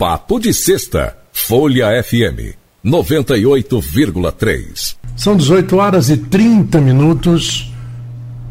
Papo 0.00 0.40
de 0.40 0.52
Sexta, 0.54 1.16
Folha 1.30 2.02
FM 2.02 2.56
98,3. 2.82 4.96
São 5.14 5.36
18 5.36 5.76
horas 5.76 6.08
e 6.08 6.16
30 6.16 6.80
minutos. 6.80 7.70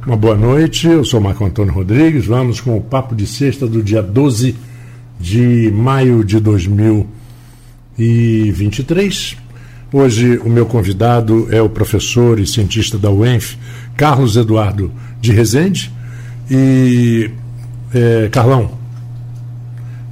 Uma 0.05 0.15
boa 0.15 0.37
noite, 0.37 0.85
eu 0.85 1.03
sou 1.03 1.19
Marco 1.19 1.43
Antônio 1.43 1.73
Rodrigues. 1.73 2.27
Vamos 2.27 2.61
com 2.61 2.77
o 2.77 2.81
Papo 2.81 3.15
de 3.15 3.25
Sexta 3.25 3.65
do 3.65 3.81
dia 3.81 4.03
12 4.03 4.55
de 5.19 5.71
maio 5.71 6.23
de 6.23 6.39
2023. 6.39 9.35
Hoje 9.91 10.37
o 10.45 10.49
meu 10.49 10.67
convidado 10.67 11.47
é 11.49 11.59
o 11.59 11.67
professor 11.67 12.39
e 12.39 12.45
cientista 12.45 12.95
da 12.95 13.09
UENF, 13.09 13.57
Carlos 13.97 14.37
Eduardo 14.37 14.91
de 15.19 15.31
Rezende. 15.31 15.91
E, 16.51 17.31
é, 17.91 18.29
Carlão, 18.31 18.77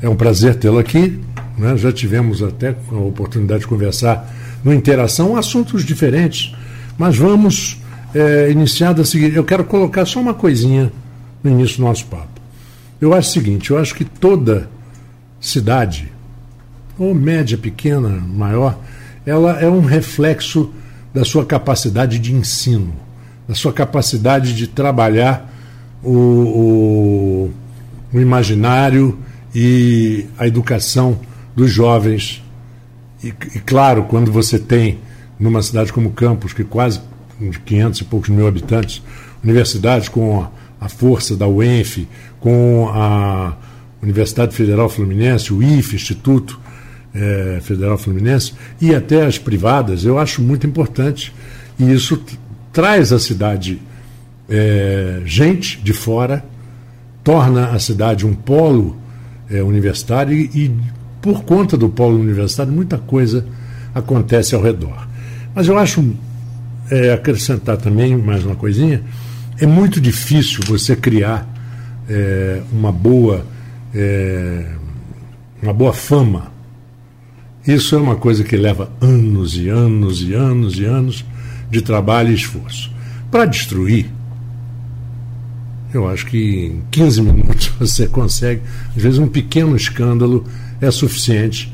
é 0.02 0.10
um 0.10 0.16
prazer 0.16 0.56
tê-lo 0.56 0.80
aqui. 0.80 1.27
Né? 1.58 1.76
Já 1.78 1.92
tivemos 1.92 2.44
até 2.44 2.76
a 2.92 2.96
oportunidade 2.96 3.62
de 3.62 3.68
conversar 3.68 4.32
no 4.64 4.74
Interação 4.74 5.36
assuntos 5.36 5.84
diferentes, 5.84 6.54
mas 6.98 7.18
vamos 7.18 7.82
é, 8.14 8.50
iniciar 8.52 8.94
da 8.94 9.04
seguinte. 9.04 9.36
Eu 9.36 9.44
quero 9.44 9.64
colocar 9.64 10.06
só 10.06 10.20
uma 10.20 10.34
coisinha 10.34 10.92
no 11.44 11.52
início 11.52 11.78
do 11.78 11.84
nosso 11.84 12.06
papo. 12.06 12.42
Eu 13.00 13.14
acho 13.14 13.30
o 13.30 13.34
seguinte: 13.34 13.72
eu 13.72 13.78
acho 13.78 13.96
que 13.96 14.06
toda 14.06 14.70
cidade, 15.40 16.12
ou 16.98 17.14
média, 17.14 17.58
pequena, 17.58 18.10
maior, 18.10 18.80
ela 19.26 19.60
é 19.60 19.70
um 19.70 19.82
reflexo 19.82 20.72
da 21.14 21.24
sua 21.24 21.46
capacidade 21.46 22.20
de 22.20 22.34
ensino, 22.34 22.94
da 23.48 23.56
sua 23.56 23.74
capacidade 23.74 24.54
de 24.54 24.68
trabalhar 24.68 25.54
o, 26.04 26.12
o, 26.12 27.52
o 28.14 28.20
imaginário 28.20 29.18
e 29.54 30.26
a 30.38 30.48
educação 30.48 31.20
dos 31.58 31.72
jovens. 31.72 32.44
E, 33.24 33.30
e, 33.30 33.60
claro, 33.60 34.04
quando 34.04 34.32
você 34.32 34.60
tem, 34.60 35.00
numa 35.40 35.64
cidade 35.64 35.92
como 35.92 36.12
Campos, 36.12 36.54
que 36.54 36.64
quase 36.64 37.02
de 37.42 37.60
500 37.60 38.02
e 38.02 38.04
poucos 38.04 38.30
mil 38.30 38.48
habitantes, 38.48 39.02
universidades 39.44 40.08
com 40.08 40.48
a, 40.80 40.88
força 40.88 41.36
da 41.36 41.48
UENF, 41.48 42.08
com 42.40 42.90
a 42.94 43.58
Universidade 44.02 44.56
Federal 44.56 44.88
Fluminense, 44.88 45.52
o 45.52 45.64
IFE, 45.64 45.96
Instituto 45.96 46.60
é, 47.14 47.60
Federal 47.62 47.98
Fluminense, 47.98 48.54
e 48.80 48.94
até 48.94 49.26
as 49.26 49.40
privadas, 49.40 50.06
eu 50.06 50.20
acho 50.20 50.44
muito 50.44 50.68
importante. 50.68 51.34
E 51.80 51.92
isso 51.92 52.22
traz 52.72 53.12
à 53.12 53.18
cidade 53.18 53.82
é, 54.48 55.22
gente 55.26 55.80
de 55.80 55.94
fora, 55.94 56.46
torna 57.24 57.72
a 57.72 57.80
cidade 57.80 58.28
um 58.28 58.36
polo 58.36 58.96
é, 59.50 59.64
universitário 59.64 60.36
e, 60.36 60.50
e, 60.54 60.97
por 61.22 61.44
conta 61.44 61.78
do 61.78 61.90
polo 61.90 62.20
universitário, 62.20 62.72
muita 62.72 62.98
coisa 62.98 63.46
acontece 63.94 64.56
ao 64.56 64.62
redor. 64.62 65.08
Mas 65.54 65.68
eu 65.68 65.78
acho, 65.78 66.04
é, 66.90 67.14
acrescentar 67.14 67.78
também 67.78 68.16
mais 68.16 68.46
uma 68.46 68.56
coisinha, 68.56 69.02
é 69.60 69.66
muito 69.66 70.00
difícil 70.00 70.62
você 70.66 70.96
criar 70.96 71.48
é, 72.08 72.62
uma 72.72 72.92
boa 72.92 73.46
é, 73.94 74.66
uma 75.62 75.74
boa 75.74 75.94
fama. 75.94 76.52
Isso 77.66 77.96
é 77.96 77.98
uma 77.98 78.16
coisa 78.16 78.44
que 78.44 78.56
leva 78.56 78.92
anos 79.02 79.58
e 79.58 79.68
anos 79.70 80.22
e 80.22 80.34
anos 80.34 80.78
e 80.78 80.86
anos 80.86 81.26
de 81.70 81.82
trabalho 81.82 82.32
e 82.32 82.36
esforço. 82.36 82.92
Para 83.30 83.46
destruir, 83.46 84.10
eu 85.94 86.08
acho 86.08 86.26
que 86.28 86.68
em 86.68 86.82
15 86.92 87.22
minutos 87.22 87.68
você 87.80 88.08
consegue, 88.08 88.62
às 88.96 89.02
vezes 89.02 89.20
um 89.20 89.28
pequeno 89.28 89.76
escândalo 89.76 90.46
é 90.82 90.92
suficiente 90.92 91.74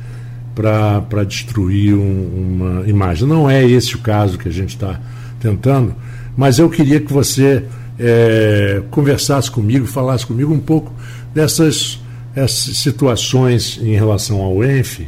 para 0.56 1.24
destruir 1.24 1.96
um, 1.96 2.58
uma 2.62 2.88
imagem. 2.88 3.28
Não 3.28 3.50
é 3.50 3.66
esse 3.66 3.96
o 3.96 4.00
caso 4.00 4.38
que 4.38 4.48
a 4.48 4.52
gente 4.52 4.76
está 4.76 5.00
tentando, 5.40 5.96
mas 6.38 6.60
eu 6.60 6.70
queria 6.70 7.00
que 7.00 7.12
você 7.12 7.64
é, 8.00 8.82
conversasse 8.92 9.50
comigo, 9.50 9.86
falasse 9.86 10.26
comigo 10.26 10.54
um 10.54 10.60
pouco 10.60 10.92
dessas 11.34 12.00
situações 12.48 13.80
em 13.82 13.96
relação 13.96 14.42
ao 14.42 14.64
ENF. 14.64 15.08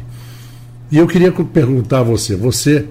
E 0.90 0.98
eu 0.98 1.06
queria 1.06 1.32
perguntar 1.32 2.00
a 2.00 2.02
você: 2.02 2.36
você 2.36 2.86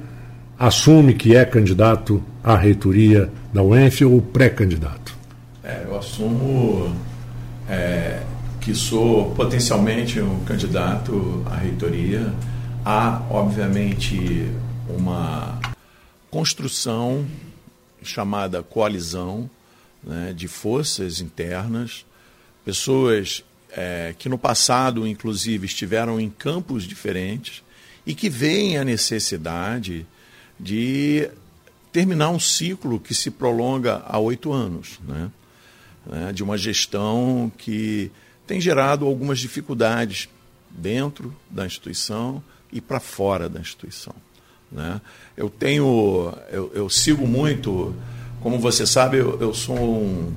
assume 0.60 1.14
que 1.14 1.36
é 1.36 1.46
candidato 1.46 2.22
à 2.44 2.56
reitoria 2.56 3.30
da 3.54 3.64
UENF 3.64 4.04
ou 4.04 4.22
pré-candidato? 4.22 5.16
É, 5.64 5.84
eu 5.86 5.98
assumo 5.98 6.94
é, 7.70 8.20
que 8.66 8.74
sou 8.74 9.30
potencialmente 9.36 10.20
um 10.20 10.44
candidato 10.44 11.46
à 11.46 11.56
reitoria. 11.56 12.34
Há, 12.84 13.22
obviamente, 13.30 14.52
uma 14.90 15.60
construção 16.32 17.28
chamada 18.02 18.64
coalizão 18.64 19.48
né, 20.04 20.34
de 20.36 20.48
forças 20.48 21.22
internas, 21.22 22.08
pessoas 22.66 23.44
é, 23.70 24.16
que 24.18 24.28
no 24.28 24.38
passado, 24.38 25.06
inclusive, 25.06 25.68
estiveram 25.68 26.20
em 26.20 26.32
campos 26.32 26.86
diferentes 26.86 27.62
e 28.04 28.16
que 28.16 28.32
veem 28.32 28.80
a 28.80 28.84
necessidade 28.84 30.08
de 30.60 31.30
terminar 31.92 32.30
um 32.30 32.40
ciclo 32.40 33.00
que 33.00 33.14
se 33.14 33.30
prolonga 33.30 34.02
há 34.08 34.18
oito 34.18 34.52
anos, 34.52 35.00
né? 35.08 35.30
né? 36.08 36.34
de 36.34 36.44
uma 36.44 36.58
gestão 36.58 37.52
que 37.60 38.12
tem 38.46 38.62
gerado 38.62 39.06
algumas 39.06 39.40
dificuldades 39.40 40.30
dentro 40.70 41.34
da 41.50 41.66
instituição 41.66 42.44
e 42.72 42.82
para 42.82 43.00
fora 43.00 43.48
da 43.48 43.60
instituição. 43.60 44.14
Né? 44.72 45.00
Eu 45.38 45.50
tenho, 45.50 46.34
eu, 46.52 46.72
eu, 46.74 46.90
sigo 46.90 47.28
muito, 47.28 47.96
como 48.42 48.60
você 48.60 48.86
sabe, 48.86 49.18
eu, 49.18 49.40
eu 49.40 49.54
sou 49.54 49.78
um, 49.78 50.34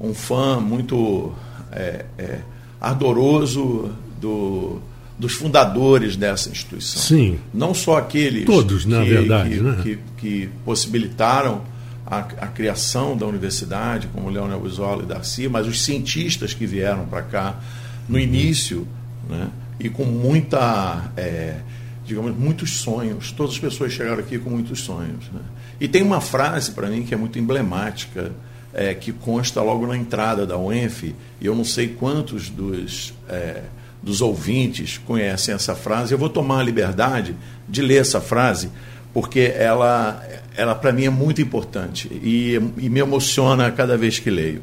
um, 0.00 0.14
fã 0.14 0.58
muito 0.60 1.34
é, 1.70 2.06
é, 2.16 2.40
ardoroso 2.80 3.92
do, 4.20 4.80
dos 5.18 5.34
fundadores 5.34 6.16
dessa 6.16 6.48
instituição. 6.48 7.02
Sim. 7.02 7.38
Não 7.52 7.74
só 7.74 7.98
aqueles 7.98 8.46
Todos, 8.46 8.86
na 8.86 9.02
que, 9.02 9.10
verdade, 9.10 9.50
que, 9.50 9.60
né? 9.60 9.80
que, 9.82 9.98
que 10.16 10.48
possibilitaram 10.64 11.62
a, 12.06 12.18
a, 12.18 12.46
criação 12.48 13.16
da 13.16 13.26
universidade, 13.26 14.08
como 14.08 14.28
Leonel 14.28 14.60
Brizola 14.60 15.02
e 15.02 15.06
Darcy, 15.06 15.48
mas 15.48 15.66
os 15.66 15.82
cientistas 15.82 16.52
que 16.52 16.66
vieram 16.66 17.06
para 17.06 17.22
cá 17.22 17.60
no 18.08 18.18
início, 18.18 18.86
né, 19.28 19.48
e 19.80 19.88
com 19.88 20.04
muita, 20.04 21.10
é, 21.16 21.56
digamos, 22.04 22.36
muitos 22.36 22.78
sonhos. 22.78 23.32
Todas 23.32 23.54
as 23.54 23.58
pessoas 23.58 23.92
chegaram 23.92 24.20
aqui 24.20 24.38
com 24.38 24.50
muitos 24.50 24.80
sonhos. 24.80 25.24
Né? 25.32 25.40
E 25.80 25.88
tem 25.88 26.02
uma 26.02 26.20
frase 26.20 26.72
para 26.72 26.88
mim 26.88 27.02
que 27.02 27.14
é 27.14 27.16
muito 27.16 27.38
emblemática, 27.38 28.32
é, 28.72 28.92
que 28.94 29.12
consta 29.12 29.62
logo 29.62 29.86
na 29.86 29.96
entrada 29.96 30.46
da 30.46 30.58
UENF, 30.58 31.14
e 31.40 31.46
eu 31.46 31.54
não 31.54 31.64
sei 31.64 31.88
quantos 31.88 32.50
dos 32.50 33.14
é, 33.28 33.62
dos 34.04 34.20
ouvintes 34.20 34.98
conhecem 34.98 35.54
essa 35.54 35.74
frase. 35.74 36.12
Eu 36.12 36.18
vou 36.18 36.28
tomar 36.28 36.60
a 36.60 36.62
liberdade 36.62 37.34
de 37.66 37.80
ler 37.80 38.02
essa 38.02 38.20
frase, 38.20 38.70
porque 39.14 39.52
ela, 39.56 40.22
ela 40.56 40.74
para 40.74 40.92
mim 40.92 41.04
é 41.04 41.10
muito 41.10 41.42
importante 41.42 42.08
e, 42.22 42.54
e, 42.78 42.88
me 42.88 43.00
emociona 43.00 43.70
cada 43.70 43.96
vez 43.96 44.18
que 44.18 44.30
leio. 44.30 44.62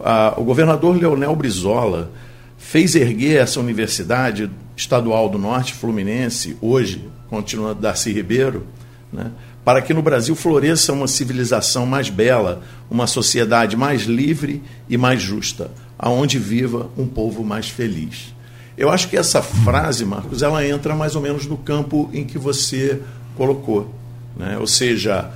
Ah, 0.00 0.34
o 0.36 0.44
governador 0.44 0.96
Leonel 0.96 1.34
Brizola 1.34 2.10
fez 2.56 2.94
erguer 2.94 3.42
essa 3.42 3.60
Universidade 3.60 4.50
Estadual 4.76 5.28
do 5.28 5.38
Norte 5.38 5.74
Fluminense, 5.74 6.56
hoje 6.60 7.04
continua 7.28 7.74
Darcy 7.74 8.12
Ribeiro, 8.12 8.66
né, 9.12 9.30
para 9.64 9.80
que 9.80 9.94
no 9.94 10.02
Brasil 10.02 10.34
floresça 10.34 10.92
uma 10.92 11.06
civilização 11.06 11.86
mais 11.86 12.08
bela, 12.08 12.62
uma 12.90 13.06
sociedade 13.06 13.76
mais 13.76 14.02
livre 14.02 14.62
e 14.88 14.96
mais 14.96 15.22
justa, 15.22 15.70
aonde 15.98 16.38
viva 16.38 16.90
um 16.96 17.06
povo 17.06 17.44
mais 17.44 17.68
feliz. 17.68 18.34
Eu 18.76 18.90
acho 18.90 19.08
que 19.08 19.16
essa 19.16 19.42
frase, 19.42 20.04
Marcos, 20.04 20.42
ela 20.42 20.66
entra 20.66 20.94
mais 20.94 21.14
ou 21.14 21.22
menos 21.22 21.46
no 21.46 21.56
campo 21.56 22.10
em 22.12 22.24
que 22.24 22.38
você 22.38 23.00
colocou. 23.36 23.94
Né? 24.36 24.56
Ou 24.58 24.66
seja, 24.66 25.30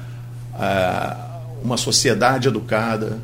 uma 1.62 1.76
sociedade 1.76 2.48
educada, 2.48 3.18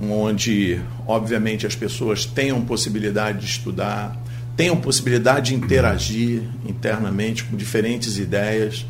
onde, 0.00 0.80
obviamente, 1.06 1.66
as 1.66 1.74
pessoas 1.74 2.24
tenham 2.24 2.60
possibilidade 2.62 3.40
de 3.40 3.46
estudar, 3.46 4.16
tenham 4.56 4.76
possibilidade 4.76 5.50
de 5.50 5.54
interagir 5.54 6.42
internamente 6.66 7.44
com 7.44 7.56
diferentes 7.56 8.18
ideias, 8.18 8.86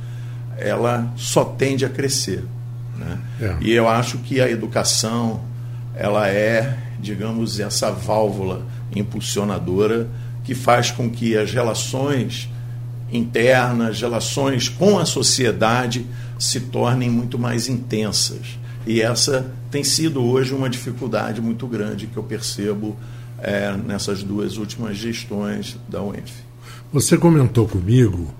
ela 0.58 1.12
só 1.16 1.44
tende 1.44 1.84
a 1.84 1.88
crescer. 1.88 2.44
Né? 2.96 3.18
É. 3.40 3.56
E 3.60 3.72
eu 3.72 3.88
acho 3.88 4.18
que 4.18 4.40
a 4.40 4.50
educação 4.50 5.40
ela 5.94 6.28
é, 6.28 6.76
digamos, 7.00 7.60
essa 7.60 7.90
válvula 7.90 8.66
impulsionadora 8.94 10.08
que 10.44 10.54
faz 10.54 10.90
com 10.90 11.10
que 11.10 11.36
as 11.36 11.52
relações 11.52 12.48
internas, 13.12 14.00
relações 14.00 14.68
com 14.68 14.98
a 14.98 15.04
sociedade 15.04 16.06
se 16.38 16.60
tornem 16.60 17.10
muito 17.10 17.38
mais 17.38 17.68
intensas. 17.68 18.58
E 18.86 19.00
essa 19.00 19.52
tem 19.70 19.84
sido 19.84 20.22
hoje 20.22 20.54
uma 20.54 20.68
dificuldade 20.68 21.40
muito 21.40 21.66
grande 21.66 22.06
que 22.06 22.16
eu 22.16 22.22
percebo 22.22 22.96
é, 23.38 23.76
nessas 23.76 24.22
duas 24.22 24.56
últimas 24.56 24.96
gestões 24.96 25.78
da 25.88 26.02
UENF. 26.02 26.32
Você 26.92 27.16
comentou 27.16 27.68
comigo 27.68 28.32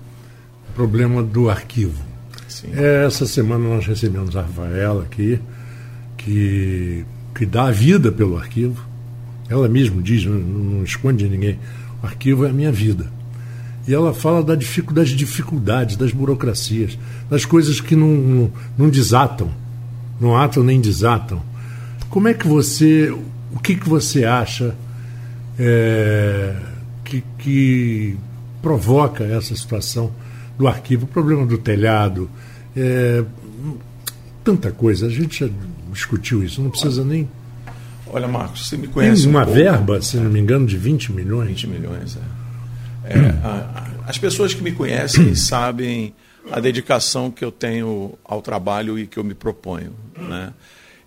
o 0.69 0.73
problema 0.73 1.23
do 1.23 1.49
arquivo. 1.49 2.03
Sim. 2.47 2.67
É, 2.73 3.05
essa 3.05 3.25
semana 3.25 3.67
nós 3.67 3.85
recebemos 3.85 4.35
a 4.35 4.41
Rafaela 4.41 5.03
aqui, 5.03 5.39
que, 6.17 7.05
que 7.33 7.45
dá 7.45 7.65
a 7.65 7.71
vida 7.71 8.11
pelo 8.11 8.37
arquivo. 8.37 8.85
Ela 9.49 9.67
mesma 9.67 10.01
diz, 10.01 10.25
não, 10.25 10.35
não 10.35 10.83
esconde 10.83 11.23
de 11.23 11.29
ninguém, 11.29 11.59
o 12.01 12.05
arquivo 12.05 12.45
é 12.45 12.49
a 12.49 12.53
minha 12.53 12.71
vida. 12.71 13.11
E 13.87 13.93
ela 13.93 14.13
fala 14.13 14.41
da 14.41 14.55
das 14.55 15.09
dificuldades, 15.09 15.97
das 15.97 16.11
burocracias, 16.11 16.97
das 17.29 17.43
coisas 17.43 17.81
que 17.81 17.95
não, 17.95 18.07
não, 18.07 18.51
não 18.77 18.89
desatam, 18.89 19.51
não 20.19 20.37
atam 20.37 20.63
nem 20.63 20.79
desatam. 20.79 21.41
Como 22.09 22.27
é 22.27 22.33
que 22.33 22.47
você, 22.47 23.09
o 23.51 23.59
que, 23.59 23.75
que 23.75 23.89
você 23.89 24.23
acha 24.23 24.73
é, 25.59 26.55
que, 27.03 27.23
que 27.37 28.17
provoca 28.61 29.23
essa 29.23 29.55
situação 29.55 30.11
do 30.57 30.67
arquivo, 30.67 31.05
o 31.05 31.07
problema 31.07 31.45
do 31.45 31.57
telhado, 31.57 32.29
é, 32.75 33.23
tanta 34.43 34.71
coisa. 34.71 35.07
A 35.07 35.09
gente 35.09 35.45
já 35.45 35.51
discutiu 35.91 36.43
isso, 36.43 36.61
não 36.61 36.69
precisa 36.69 37.03
nem. 37.03 37.27
Olha, 38.07 38.27
Marcos, 38.27 38.67
você 38.67 38.77
me 38.77 38.87
conhece. 38.87 39.23
Tem 39.23 39.29
uma 39.29 39.43
um 39.43 39.51
verba, 39.51 40.01
se 40.01 40.17
não 40.17 40.29
me 40.29 40.39
engano, 40.39 40.65
de 40.65 40.77
20 40.77 41.11
milhões. 41.11 41.49
20 41.49 41.67
milhões, 41.67 42.17
é. 42.17 42.42
É 43.13 43.45
a, 43.45 44.03
a, 44.05 44.09
as 44.09 44.17
pessoas 44.17 44.53
que 44.53 44.61
me 44.61 44.71
conhecem 44.71 45.33
sabem 45.35 46.13
a 46.51 46.59
dedicação 46.59 47.31
que 47.31 47.43
eu 47.43 47.51
tenho 47.51 48.17
ao 48.23 48.41
trabalho 48.41 48.99
e 48.99 49.07
que 49.07 49.17
eu 49.17 49.23
me 49.23 49.33
proponho. 49.33 49.95
Né? 50.17 50.53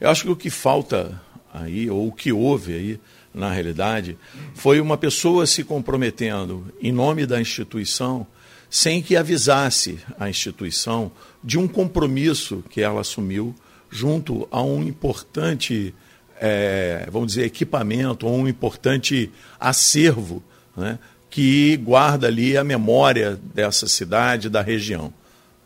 Eu 0.00 0.10
acho 0.10 0.22
que 0.22 0.30
o 0.30 0.36
que 0.36 0.50
falta 0.50 1.20
aí, 1.52 1.90
ou 1.90 2.08
o 2.08 2.12
que 2.12 2.32
houve 2.32 2.74
aí, 2.74 3.00
na 3.34 3.50
realidade, 3.50 4.16
foi 4.54 4.80
uma 4.80 4.96
pessoa 4.96 5.46
se 5.46 5.62
comprometendo 5.62 6.72
em 6.80 6.90
nome 6.90 7.26
da 7.26 7.40
instituição 7.40 8.26
sem 8.70 9.02
que 9.02 9.16
avisasse 9.16 9.98
a 10.18 10.28
instituição 10.28 11.12
de 11.44 11.58
um 11.58 11.68
compromisso 11.68 12.64
que 12.70 12.80
ela 12.80 13.02
assumiu 13.02 13.54
junto 13.90 14.48
a 14.50 14.62
um 14.62 14.82
importante, 14.82 15.94
é, 16.40 17.06
vamos 17.10 17.28
dizer, 17.28 17.44
equipamento, 17.44 18.26
ou 18.26 18.36
um 18.36 18.48
importante 18.48 19.30
acervo 19.60 20.42
né, 20.76 20.98
que 21.36 21.76
guarda 21.76 22.28
ali 22.28 22.56
a 22.56 22.64
memória 22.64 23.38
dessa 23.52 23.86
cidade, 23.86 24.48
da 24.48 24.62
região. 24.62 25.12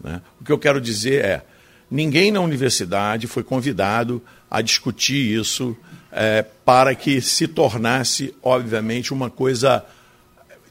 Né? 0.02 0.20
O 0.40 0.44
que 0.44 0.50
eu 0.50 0.58
quero 0.58 0.80
dizer 0.80 1.24
é, 1.24 1.44
ninguém 1.88 2.32
na 2.32 2.40
universidade 2.40 3.28
foi 3.28 3.44
convidado 3.44 4.20
a 4.50 4.62
discutir 4.62 5.38
isso 5.38 5.76
é, 6.10 6.42
para 6.64 6.92
que 6.96 7.20
se 7.20 7.46
tornasse, 7.46 8.34
obviamente, 8.42 9.14
uma 9.14 9.30
coisa 9.30 9.84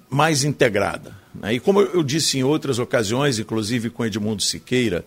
mais 0.10 0.44
integrada. 0.44 1.16
Né? 1.34 1.54
E 1.54 1.60
como 1.62 1.80
eu 1.80 2.04
disse 2.04 2.38
em 2.38 2.44
outras 2.44 2.78
ocasiões, 2.78 3.40
inclusive 3.40 3.90
com 3.90 4.06
Edmundo 4.06 4.44
Siqueira, 4.44 5.06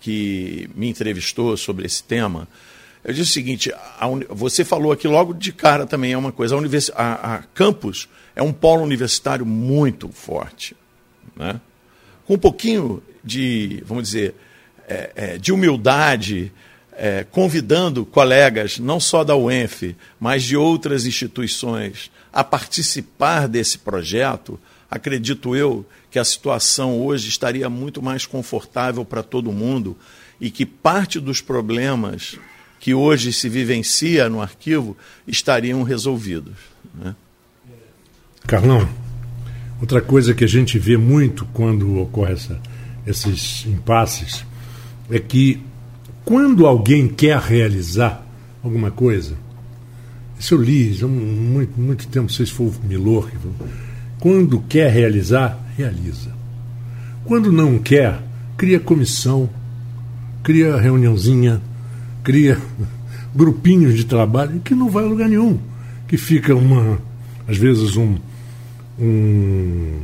que 0.00 0.70
me 0.74 0.88
entrevistou 0.88 1.54
sobre 1.58 1.84
esse 1.84 2.02
tema, 2.02 2.48
eu 3.04 3.12
disse 3.12 3.30
o 3.30 3.34
seguinte: 3.34 3.72
a, 3.72 4.06
você 4.30 4.64
falou 4.64 4.90
aqui 4.90 5.06
logo 5.06 5.34
de 5.34 5.52
cara 5.52 5.86
também 5.86 6.12
é 6.12 6.18
uma 6.18 6.32
coisa, 6.32 6.54
a, 6.54 6.58
univers, 6.58 6.90
a, 6.94 7.34
a 7.34 7.38
campus 7.54 8.08
é 8.34 8.42
um 8.42 8.52
polo 8.52 8.82
universitário 8.82 9.44
muito 9.44 10.08
forte. 10.08 10.74
Né? 11.36 11.60
Com 12.26 12.34
um 12.34 12.38
pouquinho 12.38 13.02
de, 13.22 13.82
vamos 13.86 14.04
dizer, 14.04 14.34
é, 14.88 15.10
é, 15.14 15.38
de 15.38 15.52
humildade, 15.52 16.50
é, 16.92 17.24
convidando 17.30 18.04
colegas, 18.06 18.78
não 18.78 18.98
só 18.98 19.22
da 19.22 19.36
UENF, 19.36 19.94
mas 20.18 20.42
de 20.42 20.56
outras 20.56 21.06
instituições, 21.06 22.10
a 22.32 22.42
participar 22.42 23.46
desse 23.48 23.78
projeto, 23.78 24.58
acredito 24.90 25.54
eu 25.54 25.84
que 26.10 26.18
a 26.18 26.24
situação 26.24 27.00
hoje 27.00 27.28
estaria 27.28 27.68
muito 27.68 28.00
mais 28.00 28.26
confortável 28.26 29.04
para 29.04 29.22
todo 29.22 29.52
mundo 29.52 29.96
e 30.40 30.50
que 30.50 30.64
parte 30.64 31.18
dos 31.20 31.40
problemas 31.40 32.38
que 32.84 32.92
hoje 32.92 33.32
se 33.32 33.48
vivencia 33.48 34.28
no 34.28 34.42
arquivo 34.42 34.94
estariam 35.26 35.82
resolvidos. 35.84 36.52
Né? 36.94 37.16
Carlão, 38.46 38.86
outra 39.80 40.02
coisa 40.02 40.34
que 40.34 40.44
a 40.44 40.46
gente 40.46 40.78
vê 40.78 40.98
muito 40.98 41.46
quando 41.46 41.98
ocorre 41.98 42.34
essa, 42.34 42.60
esses 43.06 43.64
impasses 43.64 44.44
é 45.10 45.18
que 45.18 45.62
quando 46.26 46.66
alguém 46.66 47.08
quer 47.08 47.38
realizar 47.38 48.22
alguma 48.62 48.90
coisa, 48.90 49.34
isso 50.38 50.52
eu 50.52 50.60
li 50.60 50.94
há 51.02 51.06
muito, 51.06 51.80
muito 51.80 52.06
tempo, 52.08 52.24
não 52.24 52.28
sei 52.28 52.44
se 52.44 52.52
foi 52.52 52.66
o 52.66 52.74
Milor 52.86 53.30
quando 54.20 54.60
quer 54.60 54.92
realizar, 54.92 55.58
realiza. 55.74 56.34
Quando 57.24 57.50
não 57.50 57.78
quer, 57.78 58.20
cria 58.58 58.78
comissão, 58.78 59.48
cria 60.42 60.76
reuniãozinha, 60.76 61.62
cria 62.24 62.58
grupinhos 63.34 63.94
de 63.94 64.04
trabalho 64.04 64.60
que 64.60 64.74
não 64.74 64.88
vai 64.88 65.04
a 65.04 65.06
lugar 65.06 65.28
nenhum. 65.28 65.60
Que 66.08 66.16
fica 66.16 66.54
uma, 66.54 66.98
às 67.46 67.56
vezes, 67.56 67.96
um, 67.96 68.16
um 68.98 70.00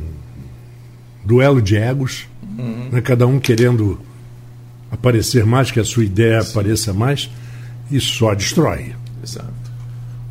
duelo 1.25 1.61
de 1.61 1.75
egos, 1.75 2.27
uhum. 2.57 2.89
né, 2.91 3.01
cada 3.01 3.25
um 3.27 3.39
querendo 3.39 3.99
aparecer 4.91 5.45
mais, 5.45 5.71
que 5.71 5.79
a 5.79 5.85
sua 5.85 6.03
ideia 6.03 6.41
Sim. 6.41 6.51
apareça 6.51 6.93
mais, 6.93 7.29
e 7.89 7.99
só 7.99 8.33
destrói. 8.33 8.93
Exato. 9.23 9.51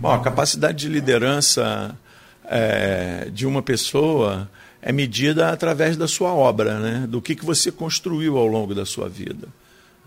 Bom, 0.00 0.12
a 0.12 0.20
capacidade 0.20 0.78
de 0.78 0.88
liderança 0.88 1.96
é, 2.44 3.28
de 3.32 3.46
uma 3.46 3.62
pessoa 3.62 4.48
é 4.82 4.92
medida 4.92 5.50
através 5.50 5.96
da 5.96 6.08
sua 6.08 6.32
obra, 6.32 6.78
né? 6.78 7.06
do 7.06 7.20
que, 7.20 7.34
que 7.34 7.44
você 7.44 7.70
construiu 7.70 8.36
ao 8.36 8.46
longo 8.46 8.74
da 8.74 8.86
sua 8.86 9.08
vida. 9.08 9.48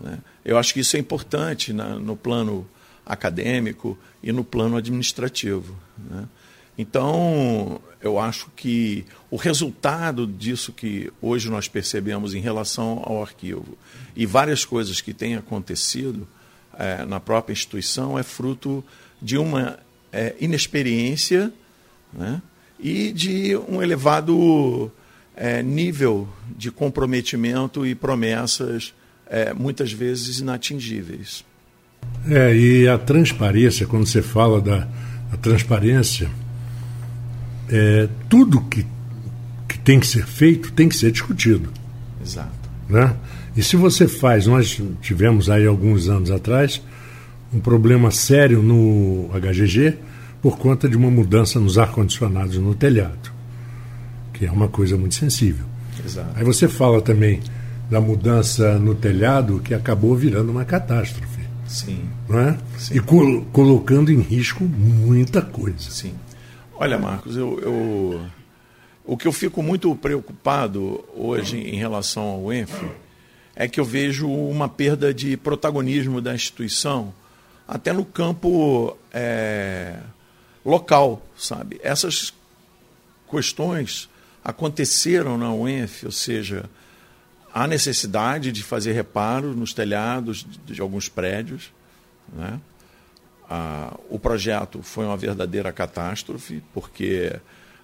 Né? 0.00 0.18
Eu 0.44 0.58
acho 0.58 0.74
que 0.74 0.80
isso 0.80 0.96
é 0.96 1.00
importante 1.00 1.72
na, 1.72 1.98
no 1.98 2.16
plano 2.16 2.66
acadêmico 3.04 3.98
e 4.22 4.32
no 4.32 4.44
plano 4.44 4.76
administrativo. 4.76 5.76
Né? 5.98 6.26
Então, 6.76 7.80
eu 8.00 8.18
acho 8.18 8.50
que 8.56 9.04
o 9.30 9.36
resultado 9.36 10.26
disso 10.26 10.72
que 10.72 11.12
hoje 11.22 11.48
nós 11.48 11.68
percebemos 11.68 12.34
em 12.34 12.40
relação 12.40 13.02
ao 13.04 13.22
arquivo 13.22 13.78
e 14.16 14.26
várias 14.26 14.64
coisas 14.64 15.00
que 15.00 15.14
têm 15.14 15.36
acontecido 15.36 16.26
é, 16.76 17.04
na 17.04 17.20
própria 17.20 17.52
instituição 17.52 18.18
é 18.18 18.22
fruto 18.22 18.84
de 19.22 19.38
uma 19.38 19.78
é, 20.12 20.34
inexperiência 20.40 21.52
né, 22.12 22.42
e 22.78 23.12
de 23.12 23.56
um 23.56 23.80
elevado 23.80 24.90
é, 25.36 25.62
nível 25.62 26.28
de 26.56 26.70
comprometimento 26.72 27.86
e 27.86 27.94
promessas 27.94 28.92
é, 29.28 29.52
muitas 29.52 29.92
vezes 29.92 30.38
inatingíveis. 30.38 31.44
É, 32.28 32.54
e 32.54 32.88
a 32.88 32.98
transparência, 32.98 33.86
quando 33.86 34.06
você 34.06 34.22
fala 34.22 34.60
da 34.60 34.86
transparência, 35.40 36.30
é, 37.68 38.08
tudo 38.28 38.60
que, 38.62 38.86
que 39.68 39.78
tem 39.78 39.98
que 40.00 40.06
ser 40.06 40.26
feito 40.26 40.72
tem 40.72 40.88
que 40.88 40.96
ser 40.96 41.10
discutido. 41.10 41.70
Exato. 42.22 42.50
Né? 42.88 43.14
E 43.56 43.62
se 43.62 43.76
você 43.76 44.08
faz, 44.08 44.46
nós 44.46 44.80
tivemos 45.00 45.48
aí 45.48 45.66
alguns 45.66 46.08
anos 46.08 46.30
atrás 46.30 46.82
um 47.52 47.60
problema 47.60 48.10
sério 48.10 48.62
no 48.62 49.30
HGG 49.32 49.96
por 50.42 50.58
conta 50.58 50.88
de 50.88 50.96
uma 50.96 51.10
mudança 51.10 51.60
nos 51.60 51.78
ar-condicionados 51.78 52.58
no 52.58 52.74
telhado, 52.74 53.32
que 54.32 54.44
é 54.44 54.50
uma 54.50 54.68
coisa 54.68 54.96
muito 54.96 55.14
sensível. 55.14 55.64
Exato. 56.04 56.30
Aí 56.34 56.44
você 56.44 56.68
fala 56.68 57.00
também 57.00 57.40
da 57.90 58.00
mudança 58.00 58.78
no 58.78 58.94
telhado 58.94 59.60
que 59.60 59.74
acabou 59.74 60.16
virando 60.16 60.50
uma 60.50 60.64
catástrofe. 60.64 61.44
Sim. 61.66 62.08
Não 62.28 62.38
é? 62.38 62.58
Sim. 62.78 62.96
E 62.96 63.00
col 63.00 63.44
colocando 63.52 64.10
em 64.10 64.20
risco 64.20 64.64
muita 64.64 65.42
coisa. 65.42 65.90
Sim. 65.90 66.14
Olha, 66.74 66.98
Marcos, 66.98 67.36
eu, 67.36 67.58
eu, 67.60 68.20
o 69.04 69.16
que 69.16 69.26
eu 69.26 69.32
fico 69.32 69.62
muito 69.62 69.94
preocupado 69.96 71.04
hoje 71.14 71.58
em 71.58 71.76
relação 71.76 72.22
ao 72.22 72.52
ENF 72.52 72.72
é 73.56 73.68
que 73.68 73.78
eu 73.78 73.84
vejo 73.84 74.28
uma 74.28 74.68
perda 74.68 75.14
de 75.14 75.36
protagonismo 75.36 76.20
da 76.20 76.34
instituição, 76.34 77.14
até 77.66 77.92
no 77.92 78.04
campo 78.04 78.96
é, 79.12 79.96
local, 80.64 81.24
sabe? 81.36 81.80
Essas 81.82 82.34
questões 83.30 84.08
aconteceram 84.44 85.38
na 85.38 85.52
UENF, 85.52 86.04
ou 86.04 86.12
seja, 86.12 86.68
há 87.54 87.68
necessidade 87.68 88.50
de 88.50 88.64
fazer 88.64 88.92
reparos 88.92 89.54
nos 89.54 89.72
telhados 89.72 90.44
de, 90.44 90.74
de 90.74 90.80
alguns 90.80 91.08
prédios, 91.08 91.72
né? 92.32 92.60
Ah, 93.48 93.96
o 94.10 94.18
projeto 94.18 94.82
foi 94.82 95.04
uma 95.04 95.16
verdadeira 95.16 95.70
catástrofe, 95.70 96.62
porque 96.72 97.38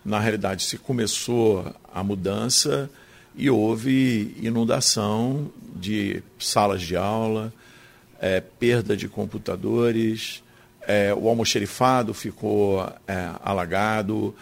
na 0.05 0.19
realidade 0.19 0.65
se 0.65 0.77
começou 0.77 1.73
a 1.95 2.03
mudança 2.03 2.91
e 3.37 3.49
houve 3.49 4.35
inundação 4.41 5.53
de 5.77 6.23
salas 6.39 6.83
de 6.83 6.97
aula, 6.97 7.53
é, 8.19 8.41
perda 8.41 8.97
de 8.97 9.07
computadores, 9.07 10.43
é, 10.81 11.15
o 11.15 11.29
almoxerifado 11.29 12.13
ficou 12.13 12.83
é, 13.07 13.31
alagado, 13.45 14.35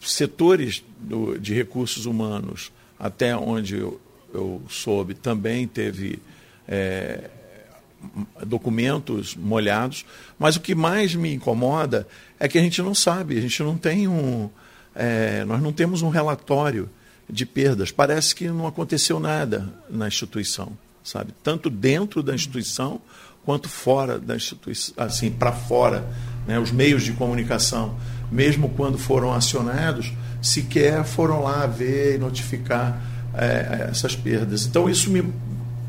setores 0.00 0.82
do, 0.98 1.38
de 1.38 1.54
recursos 1.54 2.04
humanos, 2.04 2.72
até 2.98 3.36
onde 3.36 3.82
eu, 4.32 4.62
soube, 4.68 5.14
também 5.14 5.66
teve 5.66 6.20
é, 6.68 7.30
documentos 8.46 9.34
molhados, 9.34 10.04
mas 10.38 10.56
o 10.56 10.60
que 10.60 10.74
mais 10.74 11.14
me 11.14 11.34
incomoda 11.34 12.06
é 12.38 12.48
que 12.48 12.58
a 12.58 12.62
gente 12.62 12.80
não 12.82 12.94
sabe, 12.94 13.36
a 13.36 13.40
gente 13.40 13.62
não 13.62 13.76
tem 13.76 14.08
um. 14.08 14.48
É, 14.94 15.44
nós 15.44 15.62
não 15.62 15.72
temos 15.72 16.02
um 16.02 16.08
relatório 16.08 16.88
de 17.28 17.46
perdas. 17.46 17.92
Parece 17.92 18.34
que 18.34 18.48
não 18.48 18.66
aconteceu 18.66 19.20
nada 19.20 19.72
na 19.88 20.08
instituição, 20.08 20.76
sabe? 21.04 21.32
Tanto 21.42 21.70
dentro 21.70 22.22
da 22.22 22.34
instituição 22.34 23.00
quanto 23.44 23.68
fora 23.68 24.18
da 24.18 24.36
instituição, 24.36 24.94
assim, 24.96 25.30
para 25.30 25.52
fora, 25.52 26.08
né? 26.46 26.58
os 26.58 26.70
meios 26.70 27.02
de 27.02 27.12
comunicação, 27.12 27.96
mesmo 28.30 28.68
quando 28.70 28.98
foram 28.98 29.32
acionados, 29.32 30.12
sequer 30.42 31.04
foram 31.04 31.42
lá 31.42 31.66
ver 31.66 32.16
e 32.16 32.18
notificar 32.18 33.00
é, 33.34 33.88
essas 33.90 34.14
perdas. 34.14 34.66
Então, 34.66 34.88
isso 34.88 35.10
me, 35.10 35.24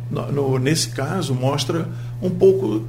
no, 0.10 0.58
nesse 0.60 0.90
caso, 0.90 1.34
mostra 1.34 1.88
um 2.22 2.30
pouco 2.30 2.86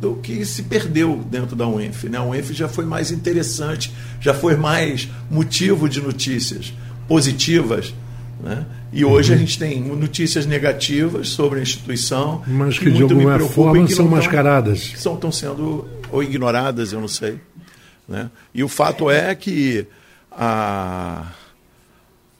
do 0.00 0.16
que 0.16 0.44
se 0.44 0.64
perdeu 0.64 1.24
dentro 1.30 1.56
da 1.56 1.66
UENF. 1.66 2.08
Né? 2.08 2.18
A 2.18 2.22
UENF 2.22 2.52
já 2.52 2.68
foi 2.68 2.84
mais 2.84 3.10
interessante, 3.10 3.92
já 4.20 4.34
foi 4.34 4.56
mais 4.56 5.08
motivo 5.30 5.88
de 5.88 6.00
notícias 6.00 6.72
positivas. 7.08 7.94
Né? 8.42 8.66
E 8.92 9.04
hoje 9.04 9.30
uhum. 9.32 9.36
a 9.36 9.38
gente 9.38 9.58
tem 9.58 9.80
notícias 9.80 10.44
negativas 10.44 11.30
sobre 11.30 11.60
a 11.60 11.62
instituição. 11.62 12.42
Mas 12.46 12.78
que, 12.78 12.84
que 12.86 12.90
de 12.90 13.02
alguma 13.02 13.38
forma 13.40 13.88
são 13.88 14.06
mascaradas. 14.06 14.92
Tão, 15.02 15.14
estão 15.14 15.32
sendo 15.32 15.86
ou 16.12 16.22
ignoradas, 16.22 16.92
eu 16.92 17.00
não 17.00 17.08
sei. 17.08 17.40
Né? 18.08 18.30
E 18.54 18.62
o 18.62 18.68
fato 18.68 19.10
é 19.10 19.34
que 19.34 19.86
a, 20.30 21.32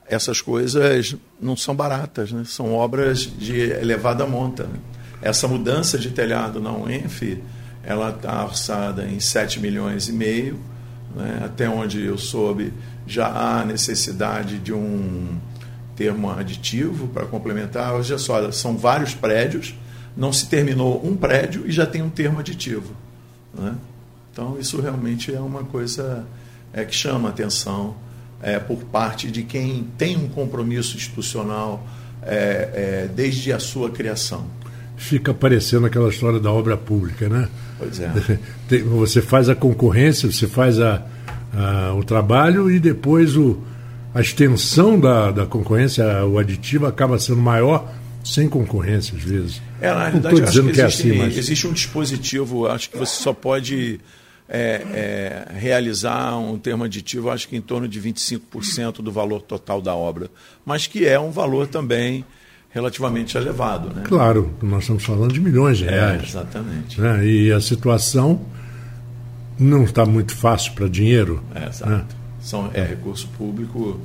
essas 0.07 0.41
coisas 0.41 1.15
não 1.39 1.55
são 1.55 1.75
baratas, 1.75 2.31
né? 2.31 2.43
são 2.45 2.73
obras 2.73 3.19
de 3.19 3.59
elevada 3.59 4.25
monta. 4.25 4.63
Né? 4.63 4.79
Essa 5.21 5.47
mudança 5.47 5.97
de 5.97 6.11
telhado 6.11 6.59
na 6.59 6.71
UENF, 6.71 7.41
ela 7.83 8.09
está 8.09 8.43
orçada 8.43 9.05
em 9.05 9.19
7 9.19 9.59
milhões 9.59 10.07
e 10.07 10.13
meio, 10.13 10.59
né? 11.15 11.41
até 11.45 11.69
onde 11.69 12.03
eu 12.03 12.17
soube, 12.17 12.73
já 13.05 13.27
há 13.27 13.65
necessidade 13.65 14.57
de 14.59 14.73
um 14.73 15.37
termo 15.95 16.29
aditivo 16.29 17.07
para 17.07 17.25
complementar. 17.25 17.93
Olha 17.93 18.17
só, 18.17 18.51
são 18.51 18.77
vários 18.77 19.13
prédios, 19.13 19.75
não 20.15 20.33
se 20.33 20.47
terminou 20.47 21.05
um 21.05 21.15
prédio 21.15 21.67
e 21.67 21.71
já 21.71 21.85
tem 21.85 22.01
um 22.01 22.09
termo 22.09 22.39
aditivo. 22.39 22.93
Né? 23.53 23.75
Então, 24.31 24.57
isso 24.59 24.79
realmente 24.79 25.33
é 25.33 25.39
uma 25.39 25.63
coisa 25.63 26.25
é, 26.73 26.83
que 26.85 26.93
chama 26.93 27.29
atenção 27.29 27.95
é, 28.41 28.59
por 28.59 28.77
parte 28.85 29.31
de 29.31 29.43
quem 29.43 29.87
tem 29.97 30.15
um 30.15 30.27
compromisso 30.27 30.95
institucional 30.95 31.85
é, 32.23 33.05
é 33.05 33.09
desde 33.13 33.53
a 33.53 33.59
sua 33.59 33.89
criação 33.89 34.45
fica 34.97 35.33
parecendo 35.33 35.85
aquela 35.85 36.09
história 36.09 36.39
da 36.39 36.51
obra 36.51 36.75
pública, 36.75 37.29
né? 37.29 37.47
Pois 37.77 37.99
é. 37.99 38.11
Você 38.83 39.21
faz 39.21 39.47
a 39.47 39.55
concorrência, 39.55 40.29
você 40.29 40.47
faz 40.47 40.79
a, 40.81 41.05
a, 41.53 41.93
o 41.93 42.03
trabalho 42.03 42.69
e 42.69 42.79
depois 42.79 43.37
o, 43.37 43.61
a 44.13 44.19
extensão 44.19 44.99
da, 44.99 45.31
da 45.31 45.45
concorrência, 45.45 46.03
o 46.25 46.37
aditivo, 46.37 46.85
acaba 46.85 47.17
sendo 47.19 47.39
maior 47.39 47.93
sem 48.25 48.49
concorrência, 48.49 49.15
às 49.15 49.23
vezes. 49.23 49.61
É, 49.79 49.93
na 49.93 50.07
realidade, 50.09 50.43
acho 50.43 50.63
que, 50.63 50.71
que, 50.71 50.81
é 50.81 50.85
existe, 50.85 51.07
assim, 51.07 51.17
mas... 51.17 51.37
existe 51.37 51.67
um 51.67 51.71
dispositivo, 51.71 52.67
acho 52.67 52.89
que 52.89 52.97
você 52.97 53.23
só 53.23 53.31
pode 53.31 54.01
é, 54.49 55.47
é, 55.49 55.53
realizar 55.57 56.37
um 56.37 56.57
termo 56.57 56.83
aditivo, 56.83 57.29
acho 57.29 57.47
que 57.47 57.55
em 57.55 57.61
torno 57.61 57.87
de 57.87 58.01
25% 58.01 59.01
do 59.01 59.11
valor 59.11 59.41
total 59.41 59.81
da 59.81 59.93
obra, 59.93 60.29
mas 60.65 60.87
que 60.87 61.05
é 61.05 61.19
um 61.19 61.31
valor 61.31 61.67
também 61.67 62.25
relativamente 62.69 63.37
elevado. 63.37 63.93
Né? 63.93 64.03
Claro, 64.05 64.53
nós 64.61 64.83
estamos 64.83 65.03
falando 65.03 65.33
de 65.33 65.39
milhões 65.39 65.77
de 65.77 65.85
é, 65.87 65.91
reais. 65.91 66.21
É, 66.21 66.25
exatamente. 66.25 67.01
Né? 67.01 67.25
E 67.25 67.51
a 67.51 67.59
situação 67.59 68.41
não 69.59 69.83
está 69.83 70.05
muito 70.05 70.35
fácil 70.35 70.73
para 70.73 70.87
dinheiro. 70.87 71.43
É, 71.55 71.67
exato. 71.67 71.89
Né? 71.89 72.05
São, 72.39 72.69
é 72.73 72.83
recurso 72.83 73.27
público 73.37 73.99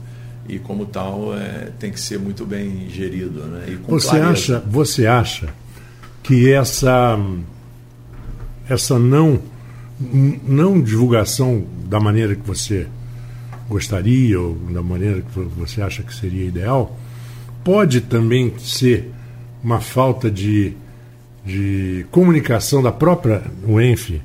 e 0.48 0.58
como 0.58 0.86
tal 0.86 1.36
é, 1.36 1.70
tem 1.78 1.92
que 1.92 2.00
ser 2.00 2.18
muito 2.18 2.44
bem 2.44 2.88
gerido. 2.88 3.40
Né? 3.44 3.78
você, 3.86 4.16
acha, 4.16 4.58
você 4.66 5.06
acha 5.06 5.48
que 6.22 6.52
essa, 6.52 7.18
essa 8.68 8.98
não, 8.98 9.40
não 10.44 10.80
divulgação 10.80 11.64
da 11.84 12.00
maneira 12.00 12.34
que 12.34 12.46
você 12.46 12.86
gostaria 13.68 14.40
ou 14.40 14.54
da 14.54 14.82
maneira 14.82 15.22
que 15.22 15.40
você 15.56 15.80
acha 15.80 16.02
que 16.02 16.14
seria 16.14 16.44
ideal 16.44 16.98
pode 17.64 18.00
também 18.00 18.52
ser 18.58 19.10
uma 19.62 19.80
falta 19.80 20.30
de, 20.30 20.74
de 21.44 22.04
comunicação 22.10 22.82
da 22.82 22.90
própria 22.90 23.42
UENF, 23.66 24.10
quer 24.10 24.20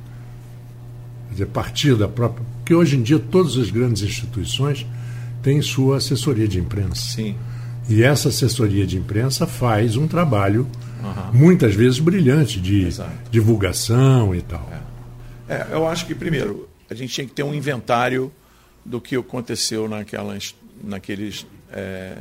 dizer, 1.32 1.46
partir 1.48 1.96
da 1.96 2.08
própria. 2.08 2.46
Porque 2.58 2.74
hoje 2.74 2.98
em 2.98 3.02
dia 3.02 3.20
todas 3.20 3.56
as 3.58 3.70
grandes 3.70 4.02
instituições 4.02 4.86
têm 5.44 5.62
sua 5.62 5.98
assessoria 5.98 6.48
de 6.48 6.60
imprensa. 6.60 6.96
Sim. 6.96 7.36
E 7.88 8.04
essa 8.04 8.30
assessoria 8.30 8.86
de 8.86 8.98
imprensa 8.98 9.48
faz 9.48 9.96
um 9.96 10.08
trabalho, 10.08 10.68
uhum. 11.02 11.40
muitas 11.40 11.74
vezes 11.74 12.00
brilhante, 12.00 12.60
de 12.60 12.86
Exato. 12.86 13.12
divulgação 13.32 14.36
e 14.36 14.42
tal. 14.42 14.68
É. 14.74 14.87
é. 15.50 15.68
eu 15.72 15.88
acho 15.88 16.06
que, 16.06 16.16
primeiro, 16.16 16.70
a 16.90 16.94
gente 16.94 17.14
tinha 17.14 17.28
que 17.28 17.34
ter 17.34 17.44
um 17.44 17.54
inventário 17.54 18.32
do 18.84 19.02
que 19.02 19.16
aconteceu 19.16 19.88
naquelas, 19.88 20.56
naqueles 20.82 21.46
é, 21.72 22.20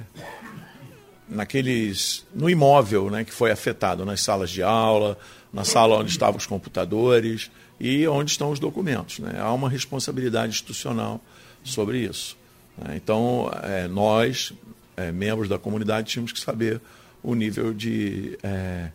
naqueles 1.28 2.24
no 2.34 2.48
imóvel 2.48 3.10
né, 3.10 3.24
que 3.24 3.32
foi 3.32 3.50
afetado, 3.50 4.04
nas 4.04 4.20
salas 4.20 4.50
de 4.50 4.62
aula, 4.62 5.18
na 5.52 5.64
sala 5.64 5.98
onde 5.98 6.10
estavam 6.10 6.36
os 6.36 6.46
computadores 6.46 7.50
e 7.80 8.06
onde 8.06 8.30
estão 8.30 8.50
os 8.50 8.58
documentos. 8.58 9.18
Né? 9.18 9.38
Há 9.38 9.52
uma 9.52 9.68
responsabilidade 9.68 10.52
institucional 10.52 11.20
sobre 11.64 11.98
isso. 11.98 12.36
Né? 12.78 12.96
Então, 12.96 13.50
é, 13.62 13.88
nós, 13.88 14.52
é, 14.96 15.10
membros 15.10 15.48
da 15.48 15.58
comunidade, 15.58 16.08
tínhamos 16.08 16.32
que 16.32 16.40
saber 16.40 16.80
o 17.22 17.34
nível 17.34 17.72
de, 17.74 18.38
é, 18.42 18.90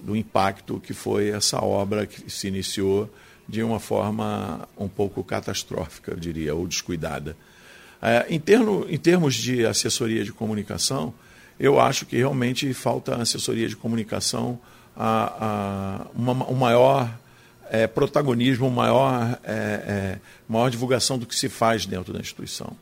do 0.00 0.14
impacto 0.14 0.80
que 0.80 0.92
foi 0.92 1.30
essa 1.30 1.62
obra 1.62 2.06
que 2.06 2.30
se 2.30 2.46
iniciou 2.46 3.10
de 3.48 3.62
uma 3.62 3.78
forma 3.78 4.68
um 4.76 4.88
pouco 4.88 5.22
catastrófica, 5.22 6.12
eu 6.12 6.16
diria, 6.16 6.54
ou 6.54 6.66
descuidada. 6.66 7.36
É, 8.00 8.26
em, 8.28 8.40
termo, 8.40 8.86
em 8.88 8.98
termos 8.98 9.34
de 9.34 9.64
assessoria 9.64 10.24
de 10.24 10.32
comunicação, 10.32 11.14
eu 11.58 11.80
acho 11.80 12.04
que 12.06 12.16
realmente 12.16 12.72
falta 12.74 13.16
assessoria 13.16 13.68
de 13.68 13.76
comunicação, 13.76 14.58
a, 14.96 16.04
a 16.04 16.06
uma, 16.14 16.32
um 16.50 16.54
maior 16.54 17.10
é, 17.70 17.86
protagonismo, 17.86 18.70
maior, 18.70 19.38
é, 19.44 19.52
é, 19.52 20.18
maior 20.48 20.70
divulgação 20.70 21.18
do 21.18 21.26
que 21.26 21.34
se 21.34 21.48
faz 21.48 21.86
dentro 21.86 22.12
da 22.12 22.20
instituição. 22.20 22.76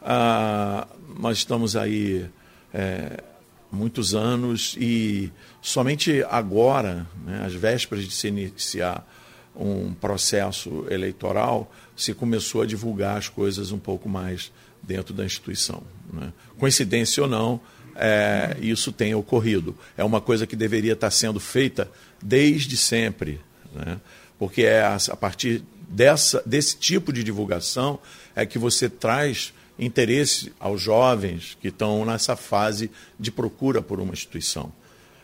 Ah, 0.00 0.86
nós 1.18 1.38
estamos 1.38 1.76
aí 1.76 2.26
é, 2.74 3.22
muitos 3.70 4.14
anos 4.14 4.76
e 4.78 5.32
somente 5.60 6.24
agora, 6.28 7.06
né, 7.24 7.44
às 7.46 7.54
vésperas 7.54 8.04
de 8.04 8.12
se 8.12 8.28
iniciar 8.28 9.06
um 9.54 9.92
processo 9.92 10.86
eleitoral, 10.90 11.70
se 11.96 12.14
começou 12.14 12.62
a 12.62 12.66
divulgar 12.66 13.18
as 13.18 13.28
coisas 13.28 13.70
um 13.70 13.78
pouco 13.78 14.08
mais 14.08 14.50
dentro 14.82 15.14
da 15.14 15.24
instituição. 15.24 15.82
Né? 16.12 16.32
Coincidência 16.58 17.22
ou 17.22 17.28
não, 17.28 17.60
é, 17.94 18.56
isso 18.60 18.92
tenha 18.92 19.16
ocorrido. 19.16 19.76
É 19.96 20.02
uma 20.02 20.20
coisa 20.20 20.46
que 20.46 20.56
deveria 20.56 20.94
estar 20.94 21.10
sendo 21.10 21.38
feita 21.38 21.90
desde 22.22 22.76
sempre, 22.76 23.40
né? 23.74 24.00
porque 24.38 24.62
é 24.62 24.82
a, 24.82 24.96
a 24.96 25.16
partir 25.16 25.62
dessa, 25.88 26.42
desse 26.46 26.76
tipo 26.76 27.12
de 27.12 27.22
divulgação 27.22 27.98
é 28.34 28.46
que 28.46 28.58
você 28.58 28.88
traz 28.88 29.52
interesse 29.78 30.52
aos 30.58 30.80
jovens 30.80 31.56
que 31.60 31.68
estão 31.68 32.04
nessa 32.04 32.36
fase 32.36 32.90
de 33.18 33.30
procura 33.30 33.82
por 33.82 34.00
uma 34.00 34.12
instituição. 34.12 34.72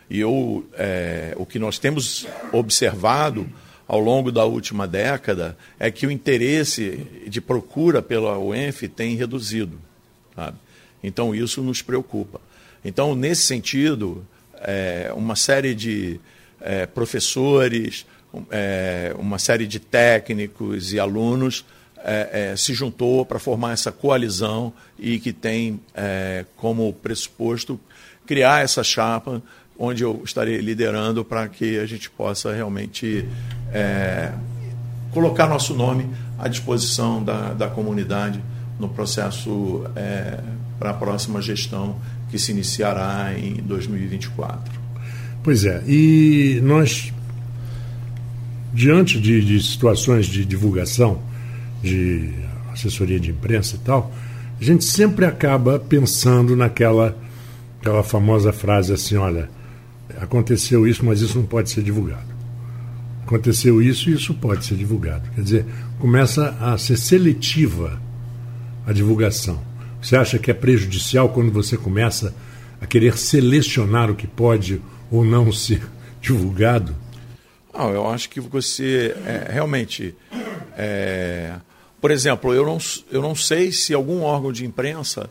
E 0.09 0.19
eu, 0.19 0.67
é, 0.73 1.33
o 1.37 1.45
que 1.45 1.59
nós 1.59 1.77
temos 1.77 2.25
observado 2.51 3.47
ao 3.89 3.99
longo 3.99 4.31
da 4.31 4.45
última 4.45 4.87
década 4.87 5.57
é 5.79 5.89
que 5.89 6.05
o 6.05 6.11
interesse 6.11 7.07
de 7.27 7.41
procura 7.41 8.03
pela 8.03 8.37
UENF 8.37 8.87
tem 8.87 9.15
reduzido. 9.15 9.81
Sabe? 10.35 10.57
Então, 11.03 11.33
isso 11.33 11.63
nos 11.63 11.81
preocupa. 11.81 12.39
Então, 12.85 13.15
nesse 13.15 13.41
sentido, 13.47 14.23
é, 14.59 15.11
uma 15.15 15.35
série 15.35 15.73
de 15.73 16.19
é, 16.61 16.85
professores, 16.85 18.05
é, 18.51 19.11
uma 19.17 19.39
série 19.39 19.65
de 19.65 19.79
técnicos 19.79 20.93
e 20.93 20.99
alunos 20.99 21.65
é, 21.97 22.51
é, 22.51 22.55
se 22.55 22.75
juntou 22.75 23.25
para 23.25 23.39
formar 23.39 23.73
essa 23.73 23.91
coalizão 23.91 24.71
e 24.99 25.19
que 25.19 25.33
tem 25.33 25.79
é, 25.95 26.45
como 26.55 26.93
pressuposto 26.93 27.79
criar 28.27 28.63
essa 28.63 28.83
chapa 28.83 29.41
onde 29.79 30.03
eu 30.03 30.21
estarei 30.25 30.57
liderando 30.57 31.23
para 31.23 31.47
que 31.47 31.79
a 31.79 31.85
gente 31.85 32.09
possa 32.09 32.53
realmente 32.53 33.25
colocar 35.11 35.47
nosso 35.47 35.73
nome 35.73 36.05
à 36.37 36.47
disposição 36.47 37.23
da, 37.23 37.53
da 37.53 37.67
comunidade 37.67 38.41
no 38.79 38.89
processo 38.89 39.85
é, 39.95 40.39
para 40.77 40.91
a 40.91 40.93
próxima 40.93 41.41
gestão 41.41 41.99
que 42.29 42.37
se 42.37 42.51
iniciará 42.51 43.33
em 43.37 43.55
2024. 43.55 44.79
Pois 45.43 45.65
é, 45.65 45.83
e 45.87 46.59
nós, 46.63 47.11
diante 48.73 49.19
de, 49.19 49.43
de 49.43 49.61
situações 49.61 50.25
de 50.27 50.45
divulgação, 50.45 51.21
de 51.81 52.33
assessoria 52.71 53.19
de 53.19 53.31
imprensa 53.31 53.75
e 53.75 53.79
tal, 53.79 54.11
a 54.59 54.63
gente 54.63 54.83
sempre 54.85 55.25
acaba 55.25 55.79
pensando 55.79 56.55
naquela 56.55 57.17
aquela 57.79 58.03
famosa 58.03 58.51
frase 58.51 58.91
assim, 58.91 59.15
olha, 59.15 59.49
aconteceu 60.17 60.87
isso, 60.87 61.05
mas 61.05 61.21
isso 61.21 61.37
não 61.37 61.45
pode 61.45 61.69
ser 61.69 61.83
divulgado. 61.83 62.27
Aconteceu 63.23 63.81
isso 63.81 64.09
e 64.09 64.13
isso 64.13 64.33
pode 64.33 64.65
ser 64.65 64.75
divulgado. 64.75 65.29
Quer 65.35 65.41
dizer, 65.41 65.65
começa 65.99 66.57
a 66.59 66.77
ser 66.77 66.97
seletiva 66.97 68.01
a 68.87 68.91
divulgação. 68.91 69.61
Você 70.01 70.15
acha 70.15 70.39
que 70.39 70.49
é 70.49 70.53
prejudicial 70.53 71.29
quando 71.29 71.51
você 71.51 71.77
começa 71.77 72.33
a 72.81 72.87
querer 72.87 73.17
selecionar 73.17 74.09
o 74.09 74.15
que 74.15 74.25
pode 74.25 74.81
ou 75.11 75.23
não 75.23 75.51
ser 75.53 75.81
divulgado? 76.21 76.95
Não, 77.73 77.91
eu 77.93 78.07
acho 78.09 78.29
que 78.29 78.39
você 78.39 79.15
é, 79.25 79.51
realmente. 79.51 80.15
É, 80.75 81.53
por 82.01 82.11
exemplo, 82.11 82.53
eu 82.53 82.65
não, 82.65 82.77
eu 83.11 83.21
não 83.21 83.35
sei 83.35 83.71
se 83.71 83.93
algum 83.93 84.21
órgão 84.21 84.51
de 84.51 84.65
imprensa 84.65 85.29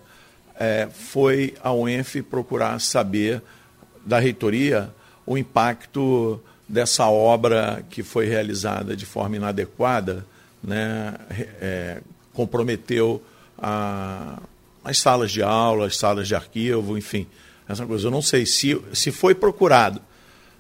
é, 0.59 0.89
foi 0.93 1.55
ao 1.63 1.81
UENF 1.81 2.23
procurar 2.23 2.79
saber 2.81 3.43
da 4.09 4.19
reitoria 4.19 4.91
o 5.27 5.37
impacto 5.37 6.41
dessa 6.67 7.07
obra 7.07 7.85
que 7.91 8.03
foi 8.03 8.27
realizada 8.27 8.97
de 8.97 9.05
forma 9.05 9.37
inadequada, 9.37 10.25
né, 10.65 11.15
é, 11.61 12.01
comprometeu 12.33 13.23
a, 13.59 14.41
as 14.83 14.99
salas 14.99 15.31
de 15.31 15.43
aula, 15.43 15.87
as 15.87 15.99
salas 15.99 16.27
de 16.27 16.35
arquivo, 16.35 16.97
enfim, 16.97 17.27
essa 17.69 17.85
coisa. 17.85 18.07
Eu 18.07 18.11
não 18.11 18.23
sei 18.23 18.47
se, 18.47 18.81
se 18.95 19.13
foi 19.13 19.35
procurado, 19.35 20.01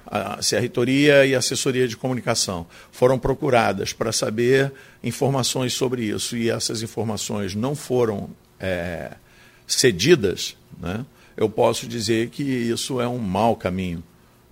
a, 0.06 0.42
se 0.42 0.54
a 0.54 0.60
reitoria 0.60 1.24
e 1.24 1.34
a 1.34 1.38
assessoria 1.38 1.88
de 1.88 1.96
comunicação 1.96 2.66
foram 2.92 3.18
procuradas 3.18 3.94
para 3.94 4.12
saber 4.12 4.70
informações 5.02 5.72
sobre 5.72 6.04
isso 6.04 6.36
e 6.36 6.50
essas 6.50 6.82
informações 6.82 7.54
não 7.54 7.74
foram 7.74 8.28
é, 8.60 9.12
cedidas, 9.66 10.56
né, 10.78 11.06
eu 11.38 11.48
posso 11.48 11.86
dizer 11.86 12.30
que 12.30 12.42
isso 12.42 13.00
é 13.00 13.06
um 13.06 13.18
mau 13.18 13.54
caminho, 13.54 14.02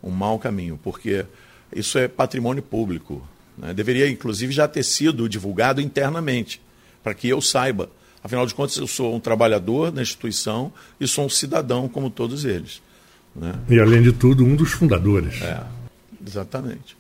um 0.01 0.11
mau 0.11 0.39
caminho, 0.39 0.79
porque 0.85 1.27
isso 1.75 1.99
é 1.99 2.07
patrimônio 2.07 2.63
público. 2.63 3.27
Né? 3.59 3.75
Deveria, 3.75 4.09
inclusive, 4.09 4.53
já 4.53 4.69
ter 4.69 4.85
sido 4.85 5.29
divulgado 5.29 5.81
internamente, 5.81 6.63
para 7.03 7.13
que 7.13 7.29
eu 7.29 7.41
saiba. 7.41 7.91
Afinal 8.23 8.47
de 8.47 8.55
contas, 8.55 8.77
eu 8.77 8.87
sou 8.87 9.17
um 9.17 9.19
trabalhador 9.19 9.91
da 9.91 10.01
instituição 10.01 10.73
e 11.01 11.09
sou 11.09 11.27
um 11.27 11.29
cidadão 11.29 11.89
como 11.89 12.09
todos 12.09 12.45
eles. 12.45 12.81
Né? 13.35 13.53
E, 13.69 13.81
além 13.81 14.01
de 14.01 14.13
tudo, 14.13 14.45
um 14.45 14.55
dos 14.55 14.71
fundadores. 14.71 15.43
É, 15.43 15.61
exatamente. 16.25 16.97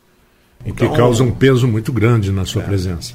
O 0.64 0.71
então, 0.71 0.90
que 0.90 0.97
causa 0.97 1.23
um 1.23 1.31
peso 1.31 1.69
muito 1.69 1.93
grande 1.93 2.33
na 2.33 2.45
sua 2.45 2.62
é, 2.62 2.66
presença. 2.66 3.14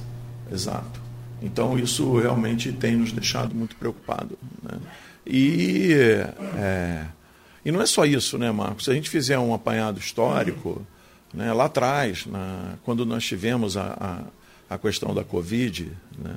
Exato. 0.50 1.02
Então, 1.42 1.78
isso 1.78 2.18
realmente 2.18 2.72
tem 2.72 2.96
nos 2.96 3.12
deixado 3.12 3.54
muito 3.54 3.76
preocupados. 3.76 4.38
Né? 4.64 4.78
E, 5.26 5.94
é, 6.58 7.06
e 7.64 7.72
não 7.72 7.82
é 7.82 7.86
só 7.86 8.06
isso, 8.06 8.38
né, 8.38 8.52
Marcos? 8.52 8.86
Se 8.86 8.92
a 8.92 8.94
gente 8.94 9.10
fizer 9.10 9.38
um 9.38 9.54
apanhado 9.54 10.00
histórico, 10.00 10.86
né, 11.34 11.54
lá 11.54 11.66
atrás, 11.66 12.26
na, 12.26 12.76
quando 12.84 13.06
nós 13.06 13.24
tivemos 13.24 13.78
a, 13.78 14.26
a, 14.70 14.76
a 14.76 14.78
questão 14.78 15.14
da 15.14 15.24
Covid, 15.24 15.92
né, 16.18 16.36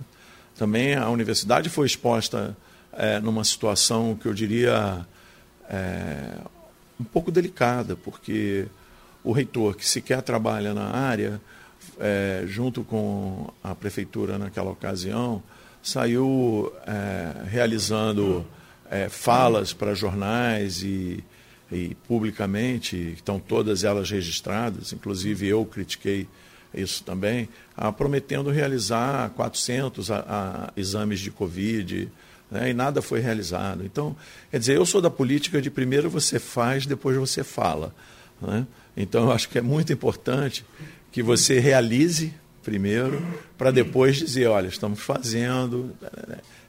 também 0.57 0.95
a 0.95 1.09
universidade 1.09 1.69
foi 1.69 1.87
exposta 1.87 2.57
é, 2.93 3.19
numa 3.21 3.43
situação 3.43 4.17
que 4.21 4.27
eu 4.27 4.35
diria 4.35 5.07
é, 5.69 6.37
um 7.01 7.05
pouco 7.05 7.31
delicada, 7.33 7.97
porque 7.97 8.67
o 9.23 9.33
reitor, 9.33 9.75
que 9.75 9.87
sequer 9.87 10.23
trabalha 10.23 10.75
na 10.75 10.91
área, 10.91 11.41
é, 11.99 12.45
junto 12.47 12.85
com 12.85 13.51
a 13.63 13.75
prefeitura 13.75 14.39
naquela 14.39 14.71
ocasião, 14.71 15.43
saiu 15.83 16.73
é, 16.87 17.49
realizando 17.49 18.47
é, 18.95 19.09
falas 19.09 19.73
para 19.73 19.93
jornais 19.93 20.85
e, 20.85 21.23
e 21.73 21.97
publicamente, 22.07 22.97
estão 23.17 23.41
todas 23.41 23.83
elas 23.83 24.09
registradas, 24.09 24.93
inclusive 24.93 25.49
eu 25.49 25.65
critiquei 25.65 26.29
isso 26.73 27.03
também, 27.03 27.49
a, 27.77 27.91
prometendo 27.91 28.51
realizar 28.51 29.31
400 29.31 30.13
a, 30.13 30.19
a, 30.29 30.73
exames 30.77 31.19
de 31.19 31.33
Covid, 31.33 32.09
né, 32.49 32.71
e 32.71 32.75
nada 32.75 33.03
foi 33.03 33.19
realizado. 33.19 33.85
Então, 33.85 34.15
quer 34.49 34.61
dizer, 34.61 34.77
eu 34.77 34.87
sou 34.87 35.01
da 35.01 35.11
política 35.11 35.61
de 35.61 35.71
primeiro 35.71 36.09
você 36.09 36.39
faz, 36.39 36.87
depois 36.87 37.17
você 37.17 37.43
fala. 37.43 37.93
Né? 38.41 38.65
Então, 38.97 39.25
eu 39.25 39.33
acho 39.33 39.49
que 39.49 39.59
é 39.59 39.63
muito 39.63 39.93
importante 39.93 40.65
que 41.11 41.21
você 41.21 41.59
realize 41.59 42.33
primeiro, 42.63 43.23
para 43.59 43.71
depois 43.71 44.17
dizer, 44.17 44.47
olha, 44.47 44.69
estamos 44.69 44.99
fazendo. 45.01 45.95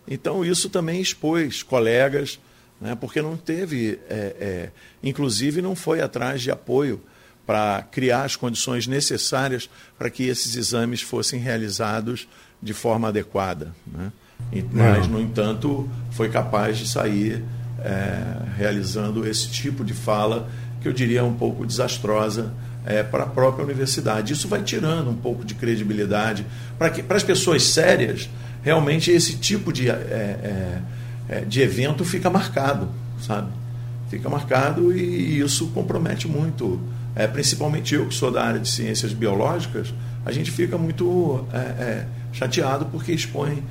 Então, 0.08 0.46
isso 0.46 0.70
também 0.70 1.02
expôs 1.02 1.64
colegas, 1.64 2.40
né, 2.80 2.96
porque 2.96 3.22
não 3.22 3.36
teve, 3.38 4.00
é, 4.10 4.36
é, 4.40 4.70
inclusive, 5.04 5.62
não 5.62 5.76
foi 5.76 6.02
atrás 6.02 6.42
de 6.42 6.52
apoio 6.52 7.02
para 7.46 7.84
criar 7.84 8.24
as 8.24 8.36
condições 8.36 8.88
necessárias 8.88 9.70
para 9.98 10.10
que 10.10 10.24
esses 10.24 10.56
exames 10.56 11.02
fossem 11.02 11.40
realizados 11.40 12.28
de 12.62 12.74
forma 12.74 13.08
adequada. 13.08 13.74
Né? 13.86 14.12
Mas, 14.72 15.08
no 15.08 15.20
entanto, 15.22 15.90
foi 16.12 16.30
capaz 16.30 16.78
de 16.78 16.90
sair 16.90 17.44
é, 17.80 18.56
realizando 18.58 19.28
esse 19.28 19.50
tipo 19.50 19.84
de 19.84 19.94
fala 19.94 20.50
que 20.82 20.88
eu 20.88 20.94
diria 20.94 21.24
um 21.24 21.34
pouco 21.34 21.66
desastrosa 21.66 22.54
é, 22.86 23.04
para 23.04 23.24
a 23.24 23.28
própria 23.28 23.64
universidade. 23.64 24.34
Isso 24.34 24.48
vai 24.48 24.62
tirando 24.62 25.10
um 25.10 25.16
pouco 25.16 25.44
de 25.44 25.56
credibilidade. 25.56 26.46
Para, 26.78 26.90
que, 26.90 27.02
para 27.02 27.18
as 27.18 27.24
pessoas 27.24 27.64
sérias, 27.64 28.30
realmente 28.66 29.12
esse 29.12 29.38
tipo 29.38 29.72
de, 29.72 29.88
é, 29.90 30.82
é, 31.30 31.42
de 31.42 31.62
evento 31.62 32.04
fica 32.04 32.32
marcado, 32.32 32.90
sabe? 33.22 33.50
Fica 34.10 34.28
marcado 34.28 34.92
e 34.92 35.40
isso 35.40 35.68
compromete 35.68 36.28
muito. 36.28 36.82
É, 37.16 37.28
principalmente 37.28 37.94
eu, 37.94 38.08
que 38.08 38.16
sou 38.16 38.32
da 38.32 38.44
área 38.44 38.60
de 38.60 38.68
ciências 38.68 39.14
biológicas, 39.14 39.94
a 40.26 40.32
gente 40.32 40.52
fica 40.52 40.78
muito 40.78 41.46
chateado 42.34 42.86
porque 42.88 43.12
expõe 43.14 43.64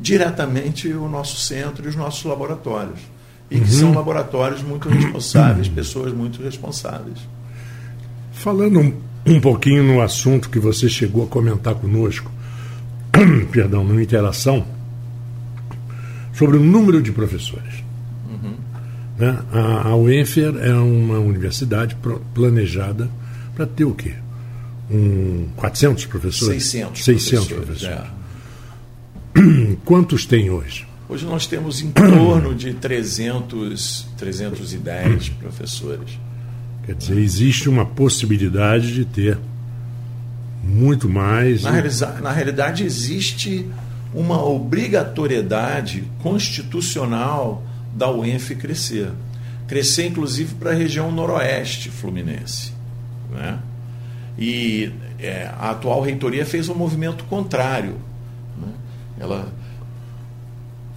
diretamente 0.00 0.88
o 0.88 1.08
nosso 1.08 1.36
centro 1.40 1.84
e 1.84 1.88
os 1.88 1.96
nossos 1.96 2.22
laboratórios. 2.24 3.00
E 3.50 3.56
que 3.58 3.62
uhum. 3.62 3.78
são 3.78 3.94
laboratórios 3.94 4.62
muito 4.62 4.88
responsáveis, 4.88 5.68
pessoas 5.68 6.12
muito 6.12 6.42
responsáveis. 6.42 7.18
Falando 8.32 8.80
um, 8.80 8.94
um 9.24 9.40
pouquinho 9.40 9.82
no 9.82 10.00
assunto 10.00 10.50
que 10.50 10.58
você 10.58 10.88
chegou 10.88 11.24
a 11.24 11.26
comentar 11.26 11.74
conosco, 11.74 12.30
perdão, 13.50 13.84
numa 13.84 14.02
interação, 14.02 14.66
sobre 16.32 16.56
o 16.56 16.60
número 16.60 17.02
de 17.02 17.12
professores. 17.12 17.82
Uhum. 18.28 18.54
Né? 19.18 19.38
A, 19.52 19.88
a 19.88 19.96
UENFER 19.96 20.56
é 20.58 20.74
uma 20.74 21.18
universidade 21.18 21.96
planejada 22.34 23.08
para 23.54 23.66
ter 23.66 23.84
o 23.84 23.94
quê? 23.94 24.14
Um, 24.90 25.48
400 25.56 26.06
professores? 26.06 26.64
600, 26.64 27.04
600 27.04 27.48
professores. 27.48 27.88
professores. 27.88 28.10
É. 29.72 29.76
Quantos 29.84 30.26
tem 30.26 30.50
hoje? 30.50 30.86
Hoje 31.08 31.24
nós 31.24 31.46
temos 31.46 31.80
em 31.80 31.90
torno 31.90 32.54
de 32.54 32.74
300, 32.74 34.08
310 34.18 35.28
professores. 35.40 36.18
Quer 36.84 36.94
dizer, 36.94 37.18
existe 37.18 37.68
uma 37.68 37.84
possibilidade 37.84 38.92
de 38.92 39.04
ter 39.04 39.38
muito 40.66 41.08
mais. 41.08 41.62
Na, 41.62 41.78
e... 41.78 42.22
na 42.22 42.32
realidade, 42.32 42.84
existe 42.84 43.70
uma 44.12 44.42
obrigatoriedade 44.42 46.04
constitucional 46.22 47.62
da 47.92 48.10
UENF 48.10 48.54
crescer. 48.56 49.10
Crescer, 49.66 50.06
inclusive, 50.06 50.54
para 50.54 50.70
a 50.70 50.74
região 50.74 51.10
noroeste 51.10 51.90
fluminense. 51.90 52.72
Né? 53.30 53.58
E 54.38 54.92
é, 55.18 55.50
a 55.58 55.70
atual 55.70 56.00
reitoria 56.00 56.44
fez 56.44 56.68
um 56.68 56.74
movimento 56.74 57.24
contrário. 57.24 57.96
Né? 58.60 58.68
Ela, 59.18 59.52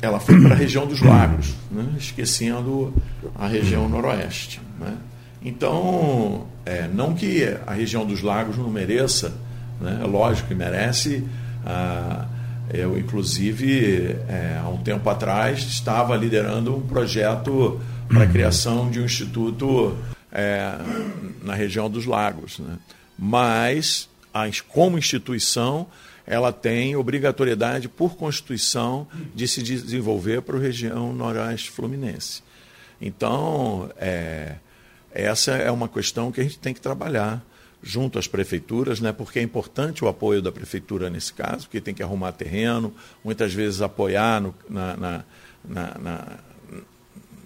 ela 0.01 0.19
foi 0.19 0.39
para 0.41 0.53
a 0.53 0.57
região 0.57 0.85
dos 0.85 1.01
lagos, 1.01 1.55
né? 1.71 1.85
esquecendo 1.97 2.93
a 3.35 3.47
região 3.47 3.89
noroeste. 3.89 4.61
Né? 4.79 4.95
Então, 5.41 6.45
é, 6.65 6.87
não 6.87 7.13
que 7.13 7.43
a 7.65 7.73
região 7.73 8.05
dos 8.05 8.21
lagos 8.21 8.57
não 8.57 8.69
mereça, 8.69 9.33
né? 9.79 10.03
lógico 10.05 10.47
que 10.47 10.55
merece. 10.55 11.23
Ah, 11.65 12.27
eu, 12.71 12.97
inclusive, 12.97 14.15
é, 14.27 14.59
há 14.63 14.69
um 14.69 14.77
tempo 14.77 15.09
atrás, 15.09 15.59
estava 15.63 16.15
liderando 16.15 16.75
um 16.75 16.81
projeto 16.81 17.81
para 18.07 18.21
a 18.21 18.25
uhum. 18.25 18.31
criação 18.31 18.89
de 18.91 18.99
um 18.99 19.05
instituto 19.05 19.97
é, 20.31 20.75
na 21.43 21.55
região 21.55 21.89
dos 21.89 22.05
lagos. 22.05 22.59
Né? 22.59 22.77
Mas, 23.17 24.07
como 24.67 24.97
instituição, 24.97 25.87
ela 26.27 26.53
tem 26.53 26.95
obrigatoriedade 26.95 27.89
por 27.89 28.15
Constituição 28.15 29.07
de 29.33 29.47
se 29.47 29.63
desenvolver 29.63 30.43
para 30.43 30.57
a 30.57 30.61
região 30.61 31.11
noroeste 31.11 31.71
fluminense. 31.71 32.43
Então, 33.01 33.89
é, 33.97 34.55
essa 35.11 35.53
é 35.53 35.71
uma 35.71 35.87
questão 35.87 36.31
que 36.31 36.39
a 36.39 36.43
gente 36.43 36.59
tem 36.59 36.73
que 36.73 36.81
trabalhar 36.81 37.43
junto 37.81 38.19
às 38.19 38.27
prefeituras, 38.27 38.99
né, 38.99 39.11
porque 39.11 39.39
é 39.39 39.41
importante 39.41 40.03
o 40.03 40.07
apoio 40.07 40.41
da 40.41 40.51
prefeitura 40.51 41.09
nesse 41.09 41.33
caso, 41.33 41.65
porque 41.65 41.79
tem 41.79 41.93
que 41.93 42.03
arrumar 42.03 42.33
terreno, 42.33 42.93
muitas 43.23 43.53
vezes 43.53 43.81
apoiar 43.81 44.41
no, 44.41 44.53
na, 44.69 44.97
na, 44.97 45.25
na, 45.97 46.39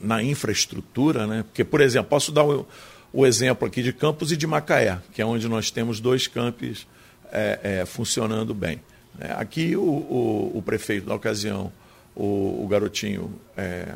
na, 0.02 0.24
infraestrutura. 0.24 1.28
Né, 1.28 1.44
porque, 1.44 1.64
por 1.64 1.82
exemplo, 1.82 2.10
posso 2.10 2.32
dar 2.32 2.44
o, 2.44 2.68
o, 3.12 3.26
exemplo 3.26 3.68
aqui 3.68 3.84
de 3.84 3.94
Campos 3.94 4.32
e 4.32 4.38
de 4.38 4.48
Macaé, 4.48 5.00
que 5.14 5.22
é 5.22 5.26
onde 5.26 5.48
nós 5.48 5.70
temos 5.70 6.00
dois 6.00 6.28
campos 6.28 6.88
é, 7.32 7.60
é, 7.82 7.86
funcionando 7.86 8.54
bem. 8.54 8.82
É, 9.20 9.34
aqui 9.34 9.76
o, 9.76 9.84
o, 9.84 10.52
o, 10.58 10.62
prefeito 10.64 11.08
da 11.08 11.14
ocasião, 11.14 11.72
o, 12.16 12.64
o 12.64 12.68
garotinho, 12.68 13.40
é, 13.56 13.94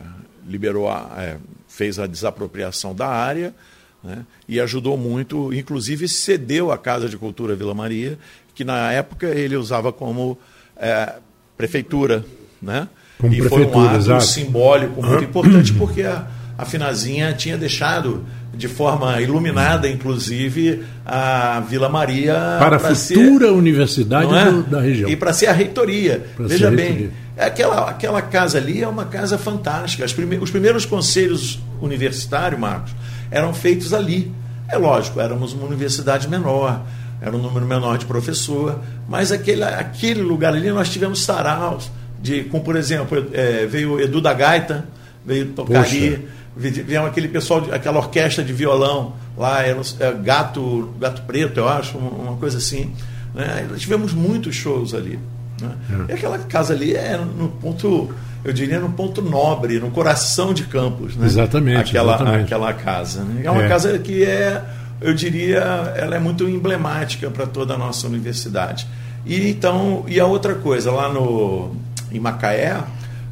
liberou 0.47 0.88
a, 0.88 1.15
é, 1.17 1.38
fez 1.67 1.97
a 1.97 2.06
desapropriação 2.06 2.93
da 2.93 3.08
área 3.08 3.56
né? 4.04 4.26
e 4.48 4.60
ajudou 4.60 4.98
muito, 4.98 5.54
inclusive 5.54 6.08
cedeu 6.08 6.72
a 6.72 6.78
Casa 6.78 7.10
de 7.10 7.18
Cultura 7.18 7.56
Vila 7.56 7.74
Maria, 7.74 8.18
que 8.54 8.64
na 8.64 8.92
época 8.92 9.28
ele 9.28 9.56
usava 9.56 9.92
como 9.92 10.38
é, 10.76 11.14
prefeitura. 11.58 12.26
Né? 12.62 12.88
Como 13.20 13.34
e 13.34 13.42
foi 13.42 13.66
um 13.66 13.86
ato 13.86 13.98
exato. 13.98 14.24
simbólico 14.24 15.02
muito 15.02 15.24
importante, 15.24 15.74
porque 15.74 16.04
a, 16.04 16.28
a 16.58 16.66
Finazinha 16.66 17.34
tinha 17.34 17.58
deixado 17.58 18.26
de 18.54 18.68
forma 18.68 19.22
iluminada, 19.22 19.88
inclusive, 19.88 20.84
a 21.06 21.60
Vila 21.70 21.88
Maria. 21.88 22.34
Para 22.60 22.78
a 22.78 22.80
futura 22.80 23.48
ser, 23.48 23.52
universidade 23.52 24.34
é? 24.34 24.52
do, 24.52 24.64
da 24.64 24.82
região. 24.82 25.10
E 25.10 25.16
para 25.16 25.32
ser 25.32 25.48
a 25.48 25.54
reitoria. 25.54 26.26
Pra 26.36 26.48
Veja 26.48 26.72
bem, 26.72 26.88
reitoria. 26.88 27.12
aquela, 27.38 27.90
aquela 27.90 28.22
casa 28.22 28.58
ali 28.58 28.82
é 28.82 28.88
uma 28.88 29.06
casa 29.06 29.38
fantástica. 29.38 30.06
Prime, 30.08 30.38
os 30.38 30.50
primeiros 30.50 30.86
conselhos 30.86 31.60
universitários, 31.80 32.60
Marcos, 32.60 32.94
eram 33.30 33.54
feitos 33.54 33.94
ali. 33.94 34.32
É 34.70 34.78
lógico, 34.78 35.20
éramos 35.20 35.54
uma 35.54 35.66
universidade 35.66 36.28
menor, 36.28 36.82
era 37.22 37.36
um 37.36 37.40
número 37.40 37.66
menor 37.66 37.98
de 37.98 38.06
professor, 38.06 38.80
mas 39.08 39.32
aquele, 39.32 39.63
aquele 39.63 40.22
lugar 40.22 40.54
ali 40.54 40.70
nós 40.72 40.90
tivemos 40.90 41.24
saraus, 41.24 41.90
de, 42.22 42.44
como 42.46 42.63
por 42.63 42.76
exemplo, 42.76 43.28
é, 43.34 43.66
veio 43.66 44.00
Edu 44.00 44.20
da 44.20 44.34
Gaita, 44.34 44.86
veio 45.26 45.48
tocar 45.48 45.84
Poxa. 45.84 45.96
ali, 45.96 46.28
veio 46.56 47.06
aquele 47.06 47.28
pessoal, 47.28 47.66
aquela 47.72 47.98
orquestra 47.98 48.44
de 48.44 48.52
violão 48.52 49.13
lá, 49.38 49.63
era, 49.63 49.80
é, 50.00 50.12
Gato, 50.13 50.94
Gato 51.00 51.22
Preto, 51.24 51.60
eu 51.60 51.68
acho, 51.68 51.98
uma, 51.98 52.36
coisa 52.38 52.58
assim. 52.58 52.94
Né? 53.34 53.68
Nós 53.70 53.82
tivemos 53.82 54.13
muitos 54.13 54.56
shows 54.56 54.94
ali. 54.94 55.20
Né? 55.62 55.72
É. 56.10 56.12
E 56.12 56.16
aquela 56.16 56.40
casa 56.40 56.74
ali 56.74 56.96
é 56.96 57.18
no 57.18 57.50
ponto 57.50 58.13
eu 58.48 58.54
diria, 58.54 58.80
no 58.80 58.90
ponto 58.90 59.22
nobre, 59.22 59.78
no 59.78 59.92
coração 59.92 60.54
de 60.54 60.64
Campos. 60.64 61.18
Né? 61.18 61.26
Exatamente. 61.26 61.90
Aquela, 61.90 62.16
exatamente. 62.16 62.44
aquela 62.46 62.74
casa. 62.74 63.22
Né? 63.22 63.42
É 63.44 63.52
uma 63.52 63.66
é. 63.66 63.68
casa 63.68 64.00
que 64.00 64.24
é, 64.24 64.64
eu 65.02 65.14
diria, 65.14 65.60
ela 65.98 66.16
é 66.16 66.20
muito 66.20 66.48
emblemática 66.48 67.30
para 67.30 67.46
toda 67.46 67.74
a 67.74 67.78
nossa 67.78 68.08
universidade. 68.08 68.88
E 69.26 69.50
então, 69.50 70.06
e 70.08 70.18
a 70.18 70.26
outra 70.26 70.56
coisa, 70.56 70.90
lá 70.90 71.12
no, 71.12 71.76
em 72.10 72.22
Macaé, 72.22 72.82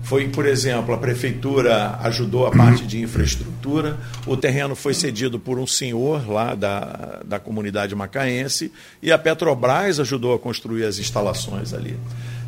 foi, 0.03 0.27
por 0.27 0.45
exemplo, 0.45 0.93
a 0.93 0.97
prefeitura 0.97 1.97
ajudou 2.03 2.45
a 2.45 2.51
parte 2.51 2.85
de 2.85 3.01
infraestrutura, 3.01 3.97
o 4.27 4.35
terreno 4.35 4.75
foi 4.75 4.93
cedido 4.93 5.39
por 5.39 5.57
um 5.57 5.65
senhor 5.65 6.29
lá 6.29 6.53
da, 6.53 7.21
da 7.25 7.39
comunidade 7.39 7.95
macaense 7.95 8.69
e 9.01 9.13
a 9.13 9.17
Petrobras 9.17 9.99
ajudou 9.99 10.35
a 10.35 10.39
construir 10.39 10.83
as 10.83 10.99
instalações 10.99 11.73
ali. 11.73 11.97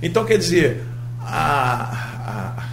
Então, 0.03 0.23
quer 0.25 0.37
dizer, 0.37 0.83
há, 1.27 2.63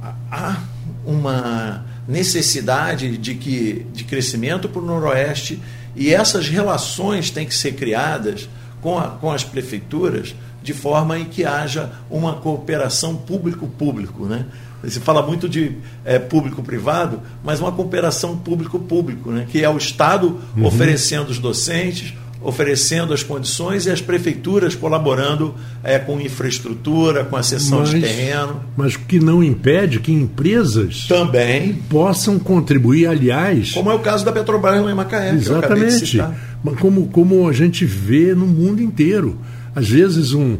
há, 0.00 0.14
há 0.30 0.56
uma 1.04 1.84
necessidade 2.06 3.16
de, 3.16 3.34
que, 3.34 3.86
de 3.92 4.04
crescimento 4.04 4.68
para 4.68 4.80
o 4.80 4.84
Noroeste 4.84 5.60
e 5.94 6.12
essas 6.14 6.48
relações 6.48 7.30
têm 7.30 7.46
que 7.46 7.54
ser 7.54 7.72
criadas 7.74 8.48
com, 8.80 8.98
a, 8.98 9.08
com 9.08 9.30
as 9.30 9.44
prefeituras 9.44 10.34
de 10.62 10.72
forma 10.72 11.18
em 11.18 11.24
que 11.24 11.44
haja 11.44 11.90
uma 12.10 12.34
cooperação 12.34 13.16
público-público. 13.16 14.26
Né? 14.26 14.46
Se 14.84 15.00
fala 15.00 15.22
muito 15.22 15.48
de 15.48 15.76
é, 16.04 16.18
público-privado, 16.18 17.20
mas 17.42 17.60
uma 17.60 17.72
cooperação 17.72 18.36
público-público, 18.36 19.30
né? 19.30 19.46
que 19.50 19.62
é 19.64 19.68
o 19.68 19.76
Estado 19.76 20.38
uhum. 20.56 20.66
oferecendo 20.66 21.30
os 21.30 21.38
docentes, 21.38 22.14
oferecendo 22.42 23.12
as 23.12 23.22
condições 23.22 23.86
e 23.86 23.90
as 23.90 24.00
prefeituras 24.00 24.74
colaborando 24.74 25.54
é, 25.82 25.98
com 25.98 26.20
infraestrutura, 26.20 27.24
com 27.24 27.36
a 27.36 27.42
cessão 27.42 27.80
mas, 27.80 27.90
de 27.90 28.00
terreno. 28.00 28.60
Mas 28.76 28.94
o 28.94 29.00
que 29.00 29.18
não 29.18 29.44
impede 29.44 30.00
que 30.00 30.10
empresas 30.10 31.06
também 31.06 31.74
possam 31.88 32.38
contribuir, 32.38 33.06
aliás. 33.06 33.72
Como 33.72 33.90
é 33.90 33.94
o 33.94 33.98
caso 33.98 34.24
da 34.24 34.32
Petrobras 34.32 34.80
em 34.80 34.94
Macaé. 34.94 35.34
Exatamente. 35.34 36.18
Como, 36.78 37.08
como 37.08 37.48
a 37.48 37.52
gente 37.52 37.84
vê 37.84 38.34
no 38.34 38.46
mundo 38.46 38.82
inteiro. 38.82 39.38
Às 39.74 39.88
vezes, 39.88 40.32
um, 40.32 40.56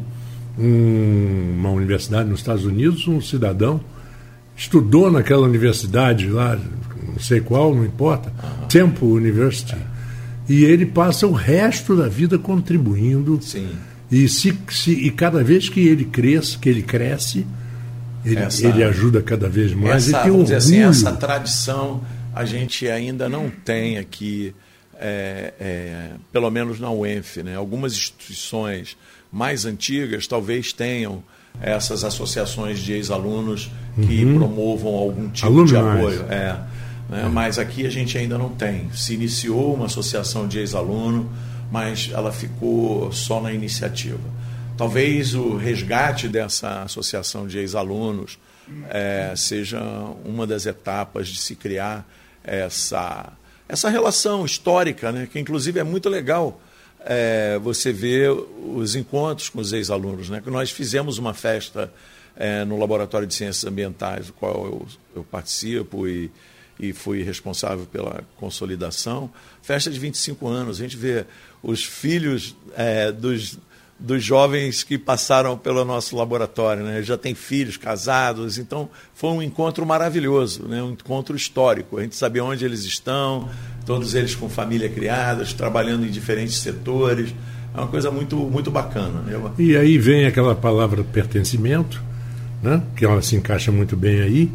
um, 0.59 1.55
uma 1.59 1.71
universidade 1.71 2.29
nos 2.29 2.41
Estados 2.41 2.65
Unidos, 2.65 3.09
um 3.09 3.21
cidadão 3.21 3.81
estudou 4.57 5.11
naquela 5.11 5.47
universidade 5.47 6.27
lá, 6.27 6.59
não 7.09 7.19
sei 7.19 7.41
qual, 7.41 7.75
não 7.75 7.85
importa, 7.85 8.31
uhum. 8.43 8.67
Temple 8.69 9.09
University 9.09 9.77
e 10.51 10.65
ele 10.65 10.85
passa 10.85 11.29
o 11.29 11.33
resto 11.33 11.95
da 11.95 12.09
vida 12.09 12.37
contribuindo. 12.37 13.39
Sim. 13.41 13.69
E, 14.11 14.29
se, 14.29 14.53
se, 14.69 14.91
e 14.91 15.09
cada 15.13 15.45
vez 15.45 15.69
que 15.69 15.87
ele 15.87 16.05
cresce, 16.05 16.59
que 16.59 16.69
ele 16.69 16.83
cresce, 16.83 17.47
ele, 18.25 18.41
essa, 18.41 18.67
ele 18.67 18.83
ajuda 18.83 19.23
cada 19.23 19.49
vez 19.49 19.73
mais. 19.73 20.09
Essa, 20.09 20.27
e 20.29 20.33
tem 20.33 20.57
assim, 20.57 20.83
essa 20.83 21.13
tradição 21.13 22.03
a 22.35 22.45
gente 22.45 22.89
ainda 22.89 23.29
não 23.29 23.49
tem 23.49 23.97
aqui, 23.97 24.53
é, 24.99 25.55
é, 25.61 26.11
pelo 26.33 26.51
menos 26.51 26.81
na 26.81 26.91
UENF. 26.91 27.45
Né? 27.45 27.55
Algumas 27.55 27.93
instituições 27.93 28.97
mais 29.31 29.65
antigas 29.65 30.27
talvez 30.27 30.73
tenham 30.73 31.23
essas 31.63 32.03
associações 32.03 32.81
de 32.81 32.93
ex-alunos 32.95 33.71
que 33.95 34.25
uhum. 34.25 34.35
promovam 34.39 34.95
algum 34.95 35.29
tipo 35.29 35.47
Alunos. 35.47 35.71
de 35.71 35.77
apoio. 35.77 36.27
É. 36.29 36.59
Né? 37.11 37.29
Mas 37.29 37.59
aqui 37.59 37.85
a 37.85 37.91
gente 37.91 38.17
ainda 38.17 38.39
não 38.39 38.51
tem. 38.51 38.91
Se 38.93 39.15
iniciou 39.15 39.75
uma 39.75 39.87
associação 39.87 40.47
de 40.47 40.61
ex-aluno, 40.61 41.31
mas 41.71 42.11
ela 42.13 42.33
ficou 42.33 43.11
só 43.13 43.41
na 43.41 43.53
iniciativa. 43.53 44.21
Talvez 44.77 45.35
o 45.35 45.57
resgate 45.57 46.29
dessa 46.29 46.85
associação 46.85 47.47
de 47.47 47.59
ex-alunos 47.59 48.39
é, 48.89 49.35
seja 49.37 49.83
uma 50.25 50.47
das 50.47 50.65
etapas 50.65 51.29
de 51.29 51.41
se 51.41 51.57
criar 51.57 52.09
essa, 52.45 53.33
essa 53.69 53.91
relação 53.91 54.45
histórica, 54.45 55.11
né? 55.11 55.29
que 55.31 55.39
inclusive 55.39 55.81
é 55.81 55.85
muito 55.85 56.09
legal 56.09 56.61
é, 57.01 57.59
você 57.59 57.93
ver 57.93 58.31
os 58.31 58.95
encontros 58.95 59.49
com 59.49 59.61
os 59.61 59.73
ex-alunos. 59.73 60.31
Né? 60.31 60.41
Que 60.41 60.51
nós 60.51 60.71
fizemos 60.71 61.19
uma 61.19 61.35
festa 61.35 61.93
é, 62.37 62.65
no 62.65 62.79
Laboratório 62.79 63.27
de 63.27 63.35
Ciências 63.35 63.65
Ambientais, 63.65 64.29
do 64.29 64.33
qual 64.33 64.65
eu, 64.65 64.87
eu 65.17 65.25
participo 65.25 66.07
e 66.07 66.31
e 66.81 66.93
fui 66.93 67.23
responsável 67.23 67.85
pela 67.85 68.23
consolidação. 68.37 69.31
Festa 69.63 69.91
de 69.91 69.99
25 69.99 70.49
anos, 70.49 70.81
a 70.81 70.83
gente 70.83 70.97
vê 70.97 71.27
os 71.63 71.85
filhos 71.85 72.57
é, 72.75 73.13
dos, 73.13 73.59
dos 73.99 74.25
jovens 74.25 74.83
que 74.83 74.97
passaram 74.97 75.59
pelo 75.59 75.85
nosso 75.85 76.17
laboratório, 76.17 76.83
né? 76.83 77.03
já 77.03 77.19
tem 77.19 77.35
filhos 77.35 77.77
casados, 77.77 78.57
então 78.57 78.89
foi 79.15 79.31
um 79.31 79.43
encontro 79.43 79.85
maravilhoso, 79.85 80.67
né? 80.67 80.83
um 80.83 80.93
encontro 80.93 81.37
histórico. 81.37 81.99
A 81.99 82.03
gente 82.03 82.17
sabia 82.17 82.43
onde 82.43 82.65
eles 82.65 82.85
estão, 82.85 83.51
todos 83.85 84.15
eles 84.15 84.35
com 84.35 84.49
família 84.49 84.89
criadas, 84.89 85.53
trabalhando 85.53 86.07
em 86.07 86.11
diferentes 86.11 86.57
setores. 86.57 87.35
É 87.75 87.79
uma 87.79 87.89
coisa 87.89 88.11
muito, 88.11 88.37
muito 88.37 88.71
bacana. 88.71 89.21
Né? 89.21 89.39
E 89.59 89.77
aí 89.77 89.99
vem 89.99 90.25
aquela 90.25 90.55
palavra 90.55 91.05
pertencimento, 91.05 92.03
né? 92.63 92.83
que 92.97 93.05
ela 93.05 93.21
se 93.21 93.37
encaixa 93.37 93.71
muito 93.71 93.97
bem 93.99 94.23
aí 94.23 94.51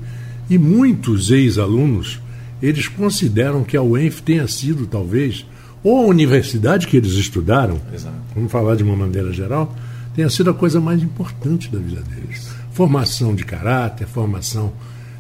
e 0.50 0.58
muitos 0.58 1.32
ex-alunos, 1.32 2.20
eles 2.62 2.88
consideram 2.88 3.64
que 3.64 3.76
a 3.76 3.82
UENF 3.82 4.22
tenha 4.22 4.48
sido, 4.48 4.88
talvez, 4.88 5.46
ou 5.84 5.98
a 5.98 6.08
universidade 6.08 6.88
que 6.88 6.98
eles 6.98 7.14
estudaram, 7.14 7.80
Exato. 7.94 8.16
vamos 8.34 8.52
falar 8.52 8.76
de 8.76 8.84
uma 8.84 8.96
maneira 8.96 9.32
geral, 9.32 9.76
tenha 10.16 10.30
sido 10.30 10.50
a 10.50 10.54
coisa 10.54 10.80
mais 10.80 11.02
importante 11.04 11.70
da 11.70 11.78
vida 11.78 12.02
deles. 12.02 12.50
Formação 12.72 13.36
de 13.36 13.44
caráter, 13.44 14.08
formação 14.08 14.74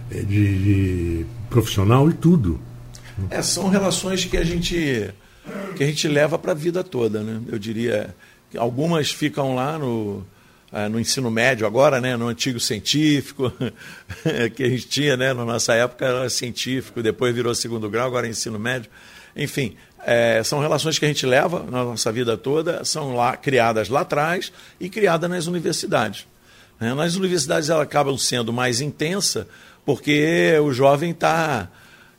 eh, 0.09 0.21
de, 0.21 0.63
de 0.63 1.25
profissional 1.49 2.09
e 2.09 2.13
tudo. 2.13 2.59
É, 3.29 3.41
são 3.41 3.69
relações 3.69 4.25
que 4.25 4.38
a 4.38 4.43
gente 4.43 5.13
que 5.75 5.83
a 5.83 5.88
gente 5.88 6.07
leva 6.07 6.39
para 6.39 6.53
a 6.53 6.55
vida 6.55 6.83
toda, 6.83 7.21
né? 7.21 7.39
Eu 7.47 7.59
diria, 7.59 8.15
algumas 8.57 9.11
ficam 9.11 9.53
lá 9.53 9.77
no 9.77 10.23
ah, 10.77 10.89
no 10.89 10.99
ensino 10.99 11.31
médio 11.31 11.65
agora, 11.65 12.01
né, 12.01 12.17
no 12.17 12.27
antigo 12.27 12.59
científico, 12.59 13.49
que 14.53 14.61
a 14.61 14.69
gente 14.69 14.89
tinha, 14.89 15.15
né, 15.15 15.31
na 15.31 15.45
nossa 15.45 15.73
época 15.73 16.05
era 16.05 16.29
científico, 16.29 17.01
depois 17.01 17.33
virou 17.33 17.55
segundo 17.55 17.89
grau, 17.89 18.05
agora 18.05 18.27
é 18.27 18.29
ensino 18.29 18.59
médio. 18.59 18.91
Enfim, 19.38 19.77
é, 20.05 20.43
são 20.43 20.59
relações 20.59 20.99
que 20.99 21.05
a 21.05 21.07
gente 21.07 21.25
leva 21.25 21.63
na 21.63 21.85
nossa 21.85 22.11
vida 22.11 22.35
toda, 22.35 22.83
são 22.83 23.15
lá 23.15 23.38
criadas 23.38 23.88
lá 23.88 24.01
atrás 24.01 24.51
e 24.77 24.89
criadas 24.89 25.29
nas 25.29 25.47
universidades. 25.47 26.27
É, 26.77 26.93
nas 26.93 27.15
universidades 27.15 27.69
elas 27.69 27.83
acabam 27.83 28.17
sendo 28.17 28.51
mais 28.51 28.81
intensa 28.81 29.47
porque 29.85 30.59
o 30.61 30.73
jovem 30.73 31.11
está 31.11 31.69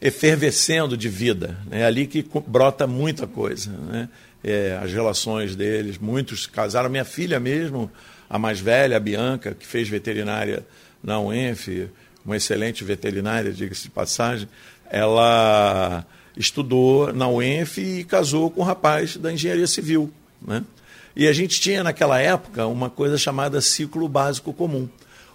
efervescendo 0.00 0.96
de 0.96 1.10
vida. 1.10 1.58
É 1.70 1.84
ali 1.84 2.06
que 2.06 2.24
brota 2.46 2.86
muita 2.86 3.26
coisa. 3.26 3.70
Né? 3.70 4.08
É, 4.42 4.78
as 4.82 4.90
relações 4.90 5.54
deles, 5.54 5.98
muitos 5.98 6.46
casaram. 6.46 6.88
Minha 6.88 7.04
filha 7.04 7.38
mesmo, 7.38 7.90
a 8.28 8.38
mais 8.38 8.60
velha, 8.60 8.96
a 8.96 9.00
Bianca, 9.00 9.54
que 9.54 9.66
fez 9.66 9.88
veterinária 9.88 10.66
na 11.02 11.20
UENF, 11.20 11.88
uma 12.24 12.36
excelente 12.36 12.82
veterinária, 12.82 13.52
diga-se 13.52 13.84
de 13.84 13.90
passagem, 13.90 14.48
ela 14.90 16.04
estudou 16.36 17.12
na 17.12 17.28
UENF 17.28 17.78
e 17.78 18.04
casou 18.04 18.50
com 18.50 18.60
um 18.60 18.64
rapaz 18.64 19.16
da 19.16 19.32
engenharia 19.32 19.66
civil. 19.66 20.12
Né? 20.42 20.62
E 21.14 21.26
a 21.26 21.32
gente 21.32 21.60
tinha 21.60 21.82
naquela 21.82 22.20
época 22.20 22.66
uma 22.66 22.90
coisa 22.90 23.16
chamada 23.16 23.60
ciclo 23.60 24.08
básico 24.08 24.52
comum. 24.52 24.88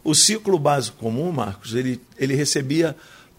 O 0.03 0.13
ciclo 0.13 0.59
básico 0.59 0.97
comum, 0.97 1.31
Marcos, 1.31 1.73
ele, 1.73 2.01
ele 2.17 2.35
recebia 2.35 2.95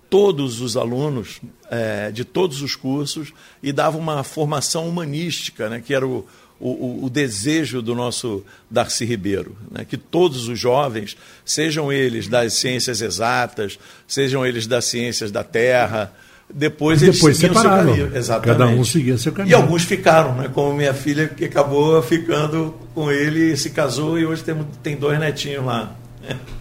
todos 0.09 0.61
os 0.61 0.77
alunos 0.77 1.41
é, 1.71 2.11
de 2.11 2.25
todos 2.25 2.61
os 2.62 2.77
cursos 2.77 3.33
e 3.62 3.73
dava 3.73 3.97
uma 3.97 4.23
formação 4.23 4.88
humanística, 4.88 5.71
né, 5.71 5.81
que 5.81 5.95
era 5.95 6.07
o, 6.07 6.27
o, 6.62 7.05
o, 7.07 7.11
desejo 7.11 7.83
do 7.83 7.94
nosso 7.94 8.44
Darcy 8.70 9.05
Ribeiro, 9.05 9.57
né, 9.70 9.85
que 9.85 9.96
todos 9.96 10.48
os 10.48 10.59
jovens, 10.59 11.16
sejam 11.44 11.92
eles 11.92 12.29
das 12.29 12.53
ciências 12.55 13.03
exatas, 13.03 13.79
sejam 14.07 14.46
eles 14.46 14.66
das 14.66 14.85
ciências 14.85 15.33
da 15.33 15.42
terra, 15.42 16.12
depois, 16.55 17.01
depois 17.01 17.42
eles 17.42 17.57
separaram. 17.57 17.94
Seu 17.94 18.16
Exatamente. 18.16 18.59
Cada 18.59 18.70
um 18.70 18.85
seguia 18.85 19.18
seu 19.18 19.33
caminho. 19.33 19.51
E 19.51 19.55
alguns 19.55 19.83
ficaram, 19.83 20.37
né? 20.37 20.51
como 20.53 20.72
minha 20.72 20.94
filha, 20.94 21.27
que 21.27 21.46
acabou 21.46 22.01
ficando 22.03 22.75
com 22.94 23.11
ele, 23.11 23.57
se 23.57 23.70
casou 23.70 24.18
e 24.18 24.25
hoje 24.25 24.44
tem, 24.44 24.55
tem 24.83 24.96
dois 24.96 25.18
netinhos 25.18 25.64
lá. 25.64 25.96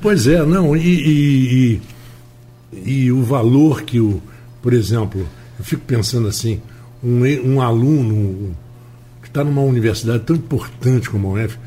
Pois 0.02 0.26
é, 0.26 0.44
não, 0.44 0.76
e, 0.76 0.82
e, 0.82 1.82
e, 2.74 3.04
e 3.06 3.12
o 3.12 3.22
valor 3.22 3.84
que 3.84 4.00
o, 4.00 4.20
por 4.64 4.74
exemplo, 4.74 5.28
eu 5.60 5.64
fico 5.64 5.84
pensando 5.86 6.28
assim, 6.28 6.60
um, 7.04 7.24
um 7.46 7.62
aluno 7.62 8.56
está 9.32 9.44
numa 9.44 9.62
universidade 9.62 10.24
tão 10.24 10.36
importante 10.36 11.10
como 11.10 11.36
a 11.36 11.44
UF, 11.44 11.58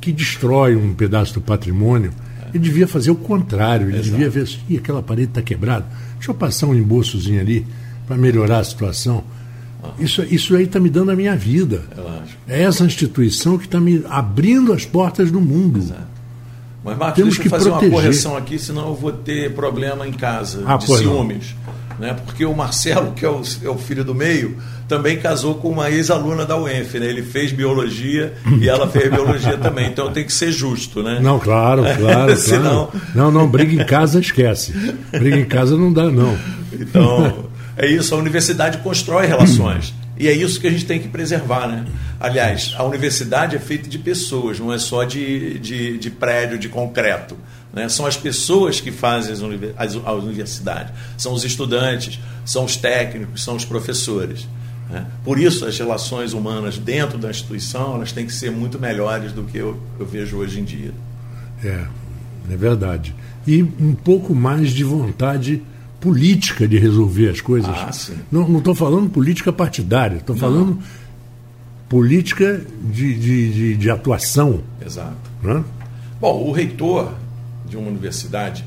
que 0.00 0.12
destrói 0.12 0.76
um 0.76 0.94
pedaço 0.94 1.34
do 1.34 1.40
patrimônio, 1.40 2.12
ele 2.52 2.62
devia 2.62 2.86
fazer 2.86 3.10
o 3.10 3.16
contrário, 3.16 3.88
ele 3.88 3.98
Exato. 3.98 4.10
devia 4.10 4.30
ver 4.30 4.42
assim, 4.42 4.76
aquela 4.76 5.02
parede 5.02 5.30
está 5.30 5.42
quebrada, 5.42 5.86
deixa 6.14 6.30
eu 6.30 6.34
passar 6.34 6.66
um 6.66 6.74
embolsozinho 6.74 7.40
ali 7.40 7.66
para 8.06 8.16
melhorar 8.16 8.58
a 8.58 8.64
situação. 8.64 9.24
Isso, 9.98 10.22
isso 10.30 10.54
aí 10.56 10.64
está 10.64 10.80
me 10.80 10.88
dando 10.88 11.10
a 11.10 11.16
minha 11.16 11.36
vida. 11.36 11.82
É 12.48 12.62
essa 12.62 12.84
instituição 12.84 13.58
que 13.58 13.66
está 13.66 13.80
me 13.80 14.02
abrindo 14.08 14.72
as 14.72 14.84
portas 14.84 15.30
do 15.30 15.40
mundo. 15.40 15.78
Exato. 15.78 16.14
Mas, 16.82 16.98
Marcos, 16.98 17.16
Temos 17.16 17.34
deixa 17.34 17.42
que 17.42 17.48
eu 17.48 17.50
fazer 17.50 17.70
proteger. 17.70 17.94
uma 17.94 18.02
correção 18.02 18.36
aqui, 18.36 18.58
senão 18.58 18.88
eu 18.88 18.94
vou 18.94 19.12
ter 19.12 19.54
problema 19.54 20.06
em 20.06 20.12
casa 20.12 20.62
ah, 20.66 20.76
de 20.76 20.86
ciúmes. 20.86 21.54
Né? 21.98 22.16
Porque 22.24 22.44
o 22.44 22.54
Marcelo, 22.54 23.12
que 23.12 23.24
é 23.24 23.28
o, 23.28 23.42
é 23.62 23.68
o, 23.68 23.78
filho 23.78 24.04
do 24.04 24.14
meio, 24.14 24.56
também 24.88 25.18
casou 25.18 25.54
com 25.56 25.70
uma 25.70 25.90
ex-aluna 25.90 26.44
da 26.44 26.56
UENF. 26.56 26.98
Né? 26.98 27.06
Ele 27.06 27.22
fez 27.22 27.52
biologia 27.52 28.34
e 28.60 28.68
ela 28.68 28.88
fez 28.88 29.10
biologia 29.10 29.56
também. 29.56 29.88
Então 29.88 30.12
tem 30.12 30.24
que 30.24 30.32
ser 30.32 30.50
justo, 30.50 31.02
né? 31.02 31.20
Não, 31.22 31.38
claro, 31.38 31.82
claro. 31.96 32.36
Senão... 32.36 32.86
claro. 32.86 33.06
Não, 33.14 33.30
não, 33.30 33.48
briga 33.48 33.82
em 33.82 33.86
casa, 33.86 34.18
esquece. 34.18 34.72
Briga 35.10 35.36
em 35.36 35.44
casa 35.44 35.76
não 35.76 35.92
dá, 35.92 36.10
não. 36.10 36.36
Então, 36.72 37.46
é 37.76 37.86
isso. 37.86 38.14
A 38.14 38.18
universidade 38.18 38.78
constrói 38.78 39.26
relações. 39.26 39.94
E 40.16 40.28
é 40.28 40.32
isso 40.32 40.60
que 40.60 40.66
a 40.66 40.70
gente 40.70 40.86
tem 40.86 41.00
que 41.00 41.08
preservar, 41.08 41.66
né? 41.66 41.84
Aliás, 42.20 42.74
a 42.78 42.84
universidade 42.84 43.56
é 43.56 43.58
feita 43.58 43.88
de 43.88 43.98
pessoas, 43.98 44.60
não 44.60 44.72
é 44.72 44.78
só 44.78 45.02
de, 45.02 45.58
de, 45.58 45.98
de 45.98 46.10
prédio, 46.10 46.56
de 46.56 46.68
concreto. 46.68 47.36
Né? 47.74 47.88
São 47.88 48.06
as 48.06 48.16
pessoas 48.16 48.80
que 48.80 48.92
fazem 48.92 49.32
as, 49.32 49.40
as, 49.76 49.96
a 50.04 50.12
universidade. 50.12 50.92
São 51.18 51.32
os 51.32 51.44
estudantes, 51.44 52.20
são 52.44 52.64
os 52.64 52.76
técnicos, 52.76 53.42
são 53.42 53.56
os 53.56 53.64
professores. 53.64 54.46
Né? 54.88 55.04
Por 55.24 55.38
isso, 55.38 55.66
as 55.66 55.76
relações 55.76 56.32
humanas 56.32 56.78
dentro 56.78 57.18
da 57.18 57.30
instituição 57.30 57.96
elas 57.96 58.12
têm 58.12 58.26
que 58.26 58.32
ser 58.32 58.50
muito 58.50 58.78
melhores 58.78 59.32
do 59.32 59.42
que 59.42 59.58
eu, 59.58 59.80
eu 59.98 60.06
vejo 60.06 60.36
hoje 60.36 60.60
em 60.60 60.64
dia. 60.64 60.92
É, 61.64 61.84
é 62.50 62.56
verdade. 62.56 63.14
E 63.46 63.62
um 63.62 63.94
pouco 63.94 64.34
mais 64.34 64.70
de 64.70 64.84
vontade 64.84 65.62
política 66.00 66.68
de 66.68 66.78
resolver 66.78 67.30
as 67.30 67.40
coisas. 67.40 67.70
Ah. 67.70 67.90
Não 68.30 68.58
estou 68.58 68.74
falando 68.74 69.08
política 69.10 69.52
partidária, 69.52 70.18
estou 70.18 70.36
falando 70.36 70.78
política 71.88 72.64
de, 72.92 73.14
de, 73.14 73.52
de, 73.52 73.76
de 73.76 73.90
atuação. 73.90 74.62
Exato. 74.84 75.16
Né? 75.42 75.64
Bom, 76.20 76.46
o 76.46 76.52
reitor 76.52 77.14
de 77.64 77.76
uma 77.76 77.88
universidade, 77.88 78.64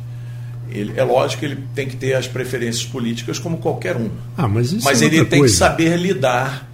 ele, 0.69 0.99
é 0.99 1.03
lógico 1.03 1.39
que 1.39 1.45
ele 1.45 1.63
tem 1.73 1.87
que 1.87 1.95
ter 1.95 2.13
as 2.13 2.27
preferências 2.27 2.85
políticas 2.85 3.39
como 3.39 3.57
qualquer 3.57 3.95
um. 3.95 4.09
Ah, 4.37 4.47
mas 4.47 4.71
isso 4.71 4.85
mas 4.85 5.01
é 5.01 5.05
ele 5.05 5.25
tem 5.25 5.39
coisa. 5.39 5.53
que 5.53 5.59
saber 5.59 5.97
lidar 5.97 6.67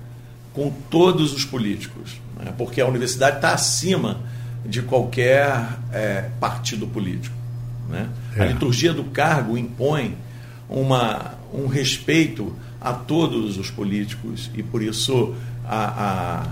com 0.53 0.71
todos 0.89 1.33
os 1.33 1.45
políticos, 1.45 2.19
né? 2.39 2.53
porque 2.57 2.81
a 2.81 2.87
universidade 2.87 3.37
está 3.37 3.53
acima 3.53 4.21
de 4.65 4.81
qualquer 4.81 5.79
é, 5.91 6.29
partido 6.39 6.87
político. 6.87 7.35
Né? 7.89 8.09
É. 8.35 8.41
A 8.41 8.45
liturgia 8.45 8.93
do 8.93 9.03
cargo 9.05 9.57
impõe 9.57 10.17
uma, 10.69 11.35
um 11.53 11.67
respeito 11.67 12.55
a 12.79 12.93
todos 12.93 13.57
os 13.57 13.69
políticos 13.69 14.49
e 14.53 14.63
por 14.63 14.81
isso 14.81 15.35
a, 15.65 16.43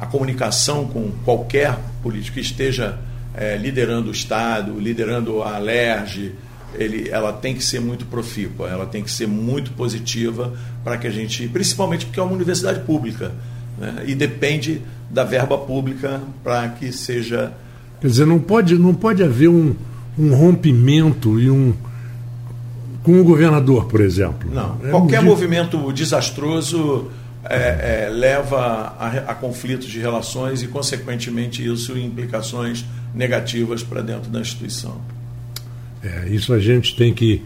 a, 0.00 0.04
a 0.04 0.06
comunicação 0.06 0.86
com 0.86 1.10
qualquer 1.24 1.78
político 2.02 2.34
que 2.34 2.40
esteja 2.40 2.98
é, 3.34 3.56
liderando 3.56 4.08
o 4.08 4.12
Estado, 4.12 4.78
liderando 4.78 5.42
a 5.42 5.58
LERJ, 5.58 6.32
ele, 6.74 7.08
ela 7.08 7.32
tem 7.32 7.54
que 7.54 7.64
ser 7.64 7.80
muito 7.80 8.06
profícua, 8.06 8.68
ela 8.68 8.86
tem 8.86 9.02
que 9.02 9.10
ser 9.10 9.26
muito 9.26 9.72
positiva 9.72 10.52
para 10.82 10.96
que 10.96 11.06
a 11.06 11.10
gente, 11.10 11.46
principalmente 11.48 12.06
porque 12.06 12.20
é 12.20 12.22
uma 12.22 12.32
universidade 12.32 12.80
pública, 12.80 13.32
né, 13.78 14.04
e 14.06 14.14
depende 14.14 14.80
da 15.10 15.24
verba 15.24 15.56
pública 15.58 16.20
para 16.42 16.68
que 16.68 16.92
seja. 16.92 17.52
Quer 18.00 18.08
dizer, 18.08 18.26
não 18.26 18.38
pode, 18.38 18.76
não 18.76 18.94
pode 18.94 19.22
haver 19.22 19.48
um, 19.48 19.74
um 20.18 20.34
rompimento 20.34 21.40
e 21.40 21.50
um 21.50 21.74
com 23.02 23.20
o 23.20 23.24
governador, 23.24 23.84
por 23.84 24.00
exemplo. 24.00 24.50
Não. 24.50 24.78
É 24.82 24.90
Qualquer 24.90 25.20
um... 25.20 25.24
movimento 25.24 25.92
desastroso 25.92 27.10
é, 27.44 28.06
é, 28.06 28.08
leva 28.08 28.96
a, 28.98 29.08
a, 29.30 29.34
conflitos 29.34 29.86
de 29.86 30.00
relações 30.00 30.62
e, 30.62 30.66
consequentemente, 30.66 31.64
isso 31.64 31.96
implicações 31.98 32.84
negativas 33.14 33.82
para 33.82 34.02
dentro 34.02 34.30
da 34.30 34.40
instituição. 34.40 35.00
É, 36.02 36.28
isso 36.28 36.52
a 36.52 36.58
gente 36.58 36.96
tem 36.96 37.14
que, 37.14 37.42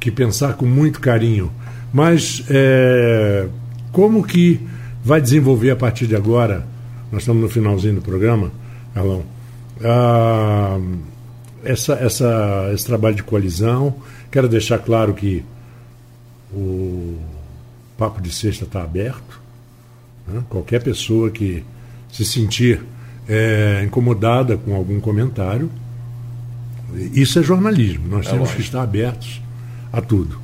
que 0.00 0.10
pensar 0.10 0.54
com 0.54 0.66
muito 0.66 1.00
carinho. 1.00 1.52
Mas 1.92 2.42
é, 2.48 3.46
como 3.92 4.24
que 4.24 4.60
vai 5.04 5.20
desenvolver 5.20 5.70
a 5.70 5.76
partir 5.76 6.06
de 6.06 6.16
agora? 6.16 6.66
Nós 7.10 7.22
estamos 7.22 7.42
no 7.42 7.48
finalzinho 7.48 7.96
do 7.96 8.02
programa, 8.02 8.50
Carlão. 8.94 9.22
Ah, 9.84 10.80
essa, 11.62 11.94
essa, 11.94 12.70
esse 12.72 12.86
trabalho 12.86 13.14
de 13.14 13.22
coalizão 13.22 13.94
Quero 14.32 14.48
deixar 14.48 14.78
claro 14.78 15.12
que 15.12 15.44
o 16.50 17.18
Papo 17.98 18.22
de 18.22 18.32
Sexta 18.32 18.64
está 18.64 18.82
aberto. 18.82 19.38
Né? 20.26 20.42
Qualquer 20.48 20.82
pessoa 20.82 21.30
que 21.30 21.62
se 22.10 22.24
sentir 22.24 22.82
é, 23.28 23.82
incomodada 23.84 24.56
com 24.56 24.74
algum 24.74 25.00
comentário, 25.00 25.70
isso 27.12 27.38
é 27.38 27.42
jornalismo. 27.42 28.06
Nós 28.08 28.26
é 28.26 28.30
temos 28.30 28.48
lógico. 28.48 28.56
que 28.56 28.62
estar 28.62 28.82
abertos 28.82 29.40
a 29.92 30.00
tudo. 30.00 30.40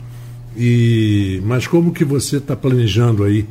E, 0.57 1.41
mas 1.45 1.67
como 1.67 1.93
que 1.93 2.05
você 2.05 2.39
está 2.39 2.57
planejando 2.57 3.25
aí 3.25 3.47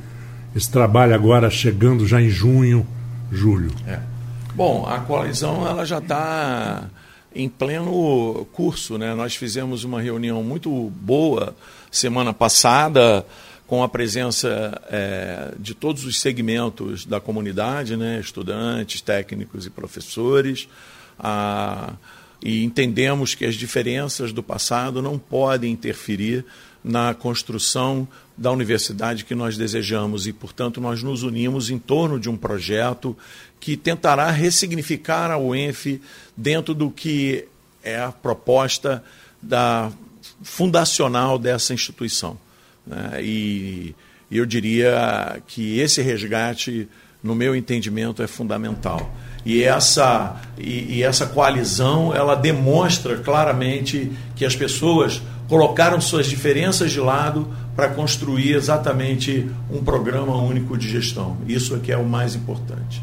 esse 0.55 0.69
trabalho 0.69 1.13
agora 1.13 1.49
chegando 1.49 2.07
já 2.07 2.21
em 2.21 2.29
junho, 2.29 2.85
julho? 3.31 3.71
É. 3.85 3.99
Bom, 4.55 4.85
a 4.87 4.99
coalizão 4.99 5.67
ela 5.67 5.85
já 5.85 5.99
está 5.99 6.89
em 7.33 7.47
pleno 7.47 8.47
curso. 8.51 8.97
Né? 8.97 9.13
Nós 9.13 9.35
fizemos 9.35 9.83
uma 9.83 10.01
reunião 10.01 10.43
muito 10.43 10.91
boa 11.01 11.55
semana 11.91 12.33
passada 12.33 13.25
com 13.67 13.83
a 13.83 13.89
presença 13.89 14.81
é, 14.89 15.53
de 15.59 15.75
todos 15.75 16.05
os 16.05 16.19
segmentos 16.19 17.05
da 17.05 17.19
comunidade, 17.19 17.97
né? 17.97 18.17
estudantes, 18.19 19.01
técnicos 19.01 19.65
e 19.65 19.69
professores. 19.69 20.69
Ah, 21.19 21.93
e 22.41 22.63
entendemos 22.63 23.35
que 23.35 23.45
as 23.45 23.55
diferenças 23.55 24.31
do 24.31 24.41
passado 24.41 25.01
não 25.01 25.19
podem 25.19 25.73
interferir 25.73 26.45
na 26.83 27.13
construção 27.13 28.07
da 28.37 28.51
universidade 28.51 29.25
que 29.25 29.35
nós 29.35 29.57
desejamos 29.57 30.27
e, 30.27 30.31
portanto, 30.31 30.79
nós 30.79 31.03
nos 31.03 31.23
unimos 31.23 31.69
em 31.69 31.77
torno 31.77 32.19
de 32.19 32.29
um 32.29 32.37
projeto 32.37 33.17
que 33.59 33.75
tentará 33.75 34.29
ressignificar 34.31 35.31
a 35.31 35.37
UENF 35.37 35.99
dentro 36.37 36.73
do 36.73 36.89
que 36.89 37.45
é 37.83 37.99
a 37.99 38.11
proposta 38.11 39.03
da 39.41 39.91
fundacional 40.43 41.37
dessa 41.37 41.73
instituição. 41.73 42.37
Né? 42.87 43.21
E 43.21 43.95
eu 44.31 44.45
diria 44.45 45.41
que 45.47 45.79
esse 45.79 46.01
resgate, 46.01 46.87
no 47.23 47.35
meu 47.35 47.55
entendimento, 47.55 48.21
é 48.21 48.27
fundamental. 48.27 49.13
E 49.45 49.63
essa, 49.63 50.35
e, 50.57 50.97
e 50.97 51.03
essa 51.03 51.25
coalizão, 51.25 52.13
ela 52.13 52.35
demonstra 52.35 53.17
claramente 53.17 54.11
que 54.35 54.45
as 54.45 54.55
pessoas 54.55 55.21
colocaram 55.47 56.01
suas 56.01 56.27
diferenças 56.27 56.91
de 56.91 56.99
lado 56.99 57.47
para 57.75 57.89
construir 57.89 58.53
exatamente 58.53 59.47
um 59.71 59.83
programa 59.83 60.35
único 60.35 60.77
de 60.77 60.89
gestão. 60.89 61.37
Isso 61.47 61.75
é 61.75 61.79
que 61.79 61.91
é 61.91 61.97
o 61.97 62.05
mais 62.05 62.35
importante. 62.35 63.01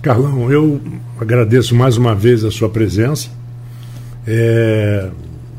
Carlão, 0.00 0.50
eu 0.50 0.80
agradeço 1.20 1.74
mais 1.74 1.96
uma 1.96 2.14
vez 2.14 2.44
a 2.44 2.50
sua 2.50 2.68
presença. 2.68 3.28
É, 4.26 5.10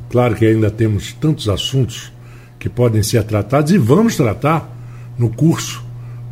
claro 0.09 0.35
que 0.35 0.45
ainda 0.45 0.71
temos 0.71 1.13
tantos 1.13 1.49
assuntos 1.49 2.11
que 2.59 2.69
podem 2.69 3.03
ser 3.03 3.23
tratados 3.23 3.71
e 3.71 3.77
vamos 3.77 4.15
tratar 4.15 4.75
no 5.17 5.29
curso 5.29 5.83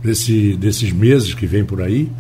desse, 0.04 0.56
desses 0.56 0.92
meses 0.92 1.34
que 1.34 1.46
vem 1.46 1.64
por 1.64 1.82
aí. 1.82 2.12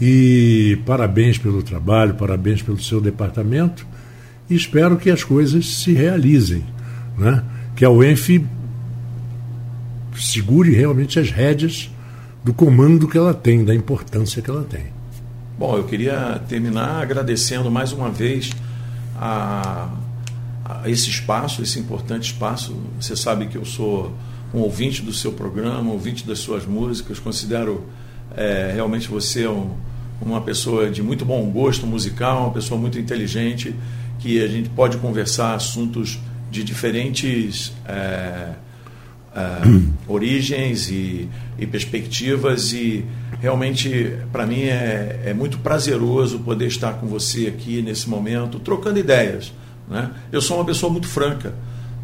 E 0.00 0.78
parabéns 0.86 1.36
pelo 1.36 1.62
trabalho, 1.62 2.14
parabéns 2.14 2.62
pelo 2.62 2.80
seu 2.80 3.00
departamento 3.00 3.86
e 4.48 4.54
espero 4.54 4.96
que 4.96 5.10
as 5.10 5.22
coisas 5.22 5.66
se 5.76 5.92
realizem. 5.92 6.64
Né? 7.16 7.42
Que 7.76 7.84
a 7.84 7.90
UENF 7.90 8.44
segure 10.16 10.74
realmente 10.74 11.18
as 11.18 11.30
rédeas 11.30 11.90
do 12.42 12.52
comando 12.52 13.06
que 13.06 13.16
ela 13.16 13.34
tem, 13.34 13.64
da 13.64 13.74
importância 13.74 14.42
que 14.42 14.50
ela 14.50 14.64
tem. 14.64 14.86
Bom, 15.58 15.76
eu 15.76 15.84
queria 15.84 16.40
terminar 16.48 17.02
agradecendo 17.02 17.70
mais 17.70 17.92
uma 17.92 18.10
vez 18.10 18.50
a, 19.16 19.90
a 20.82 20.88
esse 20.88 21.10
espaço, 21.10 21.62
esse 21.62 21.78
importante 21.78 22.32
espaço. 22.32 22.76
Você 23.00 23.16
sabe 23.16 23.46
que 23.46 23.56
eu 23.56 23.64
sou 23.64 24.12
um 24.54 24.60
ouvinte 24.60 25.02
do 25.02 25.12
seu 25.12 25.32
programa, 25.32 25.92
ouvinte 25.92 26.26
das 26.26 26.38
suas 26.38 26.66
músicas, 26.66 27.18
considero 27.18 27.84
é, 28.36 28.72
realmente 28.74 29.08
você 29.08 29.46
um, 29.46 29.70
uma 30.20 30.40
pessoa 30.40 30.90
de 30.90 31.02
muito 31.02 31.24
bom 31.24 31.44
gosto 31.50 31.86
musical, 31.86 32.44
uma 32.44 32.52
pessoa 32.52 32.80
muito 32.80 32.98
inteligente, 32.98 33.74
que 34.18 34.42
a 34.42 34.48
gente 34.48 34.68
pode 34.68 34.98
conversar 34.98 35.54
assuntos 35.54 36.18
de 36.50 36.62
diferentes 36.62 37.72
é, 37.86 38.54
é, 39.34 39.60
origens 40.06 40.90
e, 40.90 41.28
e, 41.58 41.66
perspectivas 41.66 42.72
e 42.72 43.04
realmente 43.40 44.16
para 44.32 44.44
mim 44.44 44.62
é, 44.62 45.22
é 45.26 45.34
muito 45.34 45.58
prazeroso 45.58 46.40
poder 46.40 46.66
estar 46.66 46.94
com 46.94 47.06
você 47.06 47.46
aqui 47.46 47.80
nesse 47.80 48.08
momento 48.08 48.58
trocando 48.58 48.98
ideias. 48.98 49.52
Né? 49.90 50.10
Eu 50.30 50.40
sou 50.40 50.56
uma 50.56 50.64
pessoa 50.64 50.90
muito 50.90 51.08
franca, 51.08 51.52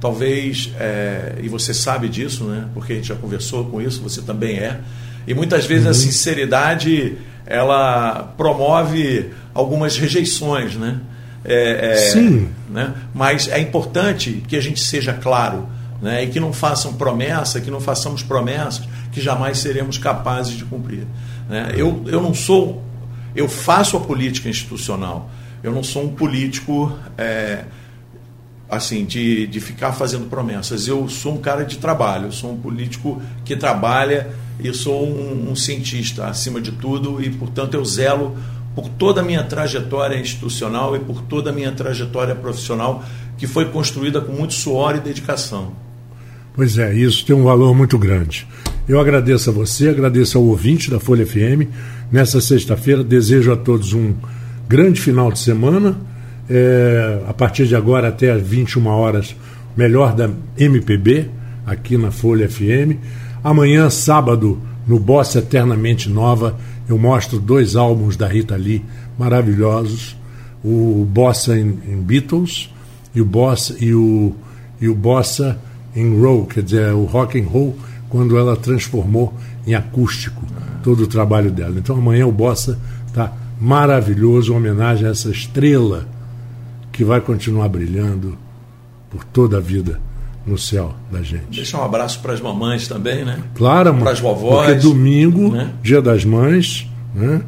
talvez 0.01 0.73
é, 0.79 1.37
e 1.41 1.49
você 1.49 1.73
sabe 1.73 2.09
disso, 2.09 2.45
né? 2.45 2.69
Porque 2.75 2.93
a 2.93 2.97
gente 2.97 3.09
já 3.09 3.15
conversou 3.15 3.65
com 3.67 3.81
isso, 3.81 4.03
você 4.03 4.21
também 4.21 4.57
é. 4.57 4.81
E 5.27 5.33
muitas 5.33 5.65
vezes 5.65 5.85
uhum. 5.85 5.91
a 5.93 5.95
sinceridade 5.95 7.17
ela 7.47 8.35
promove 8.37 9.31
algumas 9.55 9.97
rejeições, 9.97 10.75
né? 10.75 11.01
É, 11.45 11.93
é, 11.93 11.97
Sim. 11.97 12.49
Né? 12.69 12.93
Mas 13.15 13.49
é 13.49 13.61
importante 13.61 14.43
que 14.49 14.57
a 14.57 14.61
gente 14.61 14.81
seja 14.81 15.13
claro 15.13 15.69
né? 16.03 16.25
e 16.25 16.27
que 16.27 16.41
não 16.41 16.53
façam 16.53 16.95
promessa, 16.95 17.61
que 17.61 17.71
não 17.71 17.81
façamos 17.81 18.23
promessas 18.23 18.83
que 19.13 19.21
jamais 19.21 19.59
seremos 19.59 19.97
capazes 19.97 20.55
de 20.57 20.65
cumprir. 20.65 21.07
Né? 21.49 21.73
Eu, 21.77 22.05
eu 22.07 22.21
não 22.21 22.35
sou, 22.35 22.83
eu 23.35 23.49
faço 23.49 23.97
a 23.97 24.01
política 24.01 24.49
institucional, 24.49 25.31
eu 25.63 25.73
não 25.73 25.83
sou 25.85 26.05
um 26.05 26.09
político 26.09 26.93
é, 27.17 27.65
assim 28.69 29.05
de, 29.05 29.47
de 29.47 29.61
ficar 29.61 29.93
fazendo 29.93 30.29
promessas. 30.29 30.89
Eu 30.89 31.09
sou 31.09 31.35
um 31.35 31.39
cara 31.39 31.65
de 31.65 31.79
trabalho, 31.79 32.33
sou 32.33 32.53
um 32.53 32.57
político 32.57 33.21
que 33.45 33.57
trabalha 33.57 34.29
e 34.59 34.73
sou 34.73 35.07
um, 35.07 35.51
um 35.51 35.57
cientista 35.57 36.27
acima 36.27 36.61
de 36.61 36.73
tudo 36.73 37.23
e, 37.23 37.31
portanto, 37.31 37.75
eu 37.75 37.85
zelo 37.85 38.37
por 38.75 38.89
toda 38.89 39.21
a 39.21 39.25
minha 39.25 39.43
trajetória 39.43 40.19
institucional 40.19 40.95
e 40.97 41.01
por 41.01 41.23
toda 41.23 41.51
a 41.51 41.53
minha 41.53 41.73
trajetória 41.73 42.35
profissional 42.35 43.03
que 43.39 43.47
foi 43.47 43.67
construída 43.67 44.21
com 44.21 44.33
muito 44.33 44.55
suor 44.55 44.97
e 44.97 45.01
dedicação. 45.01 45.73
Pois 46.55 46.79
é, 46.79 46.95
isso 46.95 47.25
tem 47.25 47.37
um 47.37 47.45
valor 47.45 47.75
muito 47.75 47.99
grande. 47.99 48.47
Eu 48.89 49.01
agradeço 49.01 49.51
a 49.51 49.53
você, 49.53 49.89
agradeço 49.89 50.39
ao 50.39 50.45
ouvinte 50.45 50.91
da 50.91 50.99
Folha 50.99 51.27
FM. 51.27 51.69
Nessa 52.11 52.41
sexta-feira, 52.41 53.03
desejo 53.05 53.53
a 53.53 53.57
todos 53.57 53.93
um 53.93 54.15
grande 54.69 55.01
final 55.01 55.31
de 55.31 55.39
semana. 55.39 55.99
É, 56.49 57.23
a 57.29 57.35
partir 57.35 57.67
de 57.67 57.75
agora 57.75 58.09
até 58.09 58.31
às 58.31 58.43
21 58.43 58.87
horas, 58.87 59.35
melhor 59.77 60.15
da 60.15 60.31
MPB, 60.57 61.29
aqui 61.67 61.99
na 61.99 62.11
Folha 62.11 62.49
FM. 62.49 62.97
Amanhã, 63.43 63.91
sábado, 63.91 64.61
no 64.87 64.99
Bossa 64.99 65.41
Eternamente 65.41 66.09
Nova, 66.09 66.57
eu 66.89 66.97
mostro 66.97 67.41
dois 67.41 67.75
álbuns 67.75 68.17
da 68.17 68.29
Rita 68.29 68.55
Lee 68.57 68.85
maravilhosos, 69.19 70.17
o 70.65 71.07
Bossa 71.09 71.59
em, 71.59 71.79
em 71.89 72.01
Beatles 72.01 72.71
e 73.15 73.21
o 73.21 73.25
Bossa 73.25 73.77
e 73.81 73.93
o, 73.93 74.35
e 74.81 74.89
o 74.89 74.95
Bossa 74.95 75.59
em 75.95 76.19
Roll, 76.21 76.47
quer 76.47 76.63
dizer, 76.63 76.93
o 76.93 77.05
rock 77.05 77.41
and 77.41 77.47
roll 77.47 77.77
quando 78.09 78.37
ela 78.37 78.57
transformou 78.57 79.35
em 79.67 79.75
acústico 79.75 80.45
todo 80.83 81.03
o 81.03 81.07
trabalho 81.07 81.51
dela. 81.51 81.75
Então 81.79 81.97
amanhã 81.97 82.27
o 82.27 82.33
Bossa 82.33 82.79
está 83.07 83.33
maravilhoso, 83.61 84.55
homenagem 84.55 85.09
a 85.09 85.11
essa 85.11 85.31
estrela 85.31 86.07
que 86.97 87.05
vai 87.05 87.21
continuar 87.21 87.69
brilhando 87.69 88.39
por 89.11 89.23
toda 89.23 89.59
a 89.59 89.61
vida 89.61 90.01
no 90.47 90.57
céu 90.57 90.95
da 91.13 91.23
gente. 91.23 91.45
Deixa 91.51 91.77
um 91.77 91.85
abraço 91.85 92.21
para 92.21 92.33
as 92.33 92.41
mamães 92.41 92.89
também, 92.89 93.23
né? 93.23 93.39
Claro, 93.55 93.95
para 93.95 94.13
as 94.13 94.21
vovós. 94.21 94.67
Porque 94.67 94.81
domingo, 94.81 95.53
né? 95.53 95.75
dia 95.83 96.01
das 96.01 96.25
mães, 96.25 96.89
né? 97.15 97.43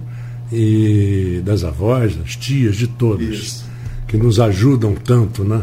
E 0.53 1.41
das 1.45 1.65
avós, 1.65 2.15
das 2.15 2.37
tias, 2.37 2.77
de 2.77 2.87
todas, 2.87 3.29
Isso. 3.29 3.65
que 4.07 4.19
nos 4.19 4.39
ajudam 4.39 4.95
tanto, 4.95 5.45
né? 5.45 5.63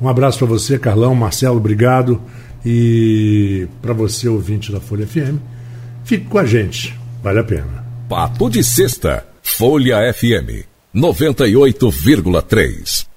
Um 0.00 0.08
abraço 0.08 0.38
para 0.38 0.46
você, 0.46 0.78
Carlão, 0.78 1.14
Marcelo, 1.14 1.58
obrigado. 1.58 2.20
E 2.64 3.68
para 3.82 3.92
você, 3.92 4.28
ouvinte 4.28 4.72
da 4.72 4.80
Folha 4.80 5.06
FM, 5.06 5.36
fique 6.04 6.26
com 6.26 6.38
a 6.38 6.46
gente, 6.46 6.98
vale 7.22 7.40
a 7.40 7.44
pena. 7.44 7.84
Papo 8.08 8.48
de 8.48 8.64
Sexta, 8.64 9.26
Folha 9.42 10.12
FM, 10.12 10.71
98,3. 10.94 13.11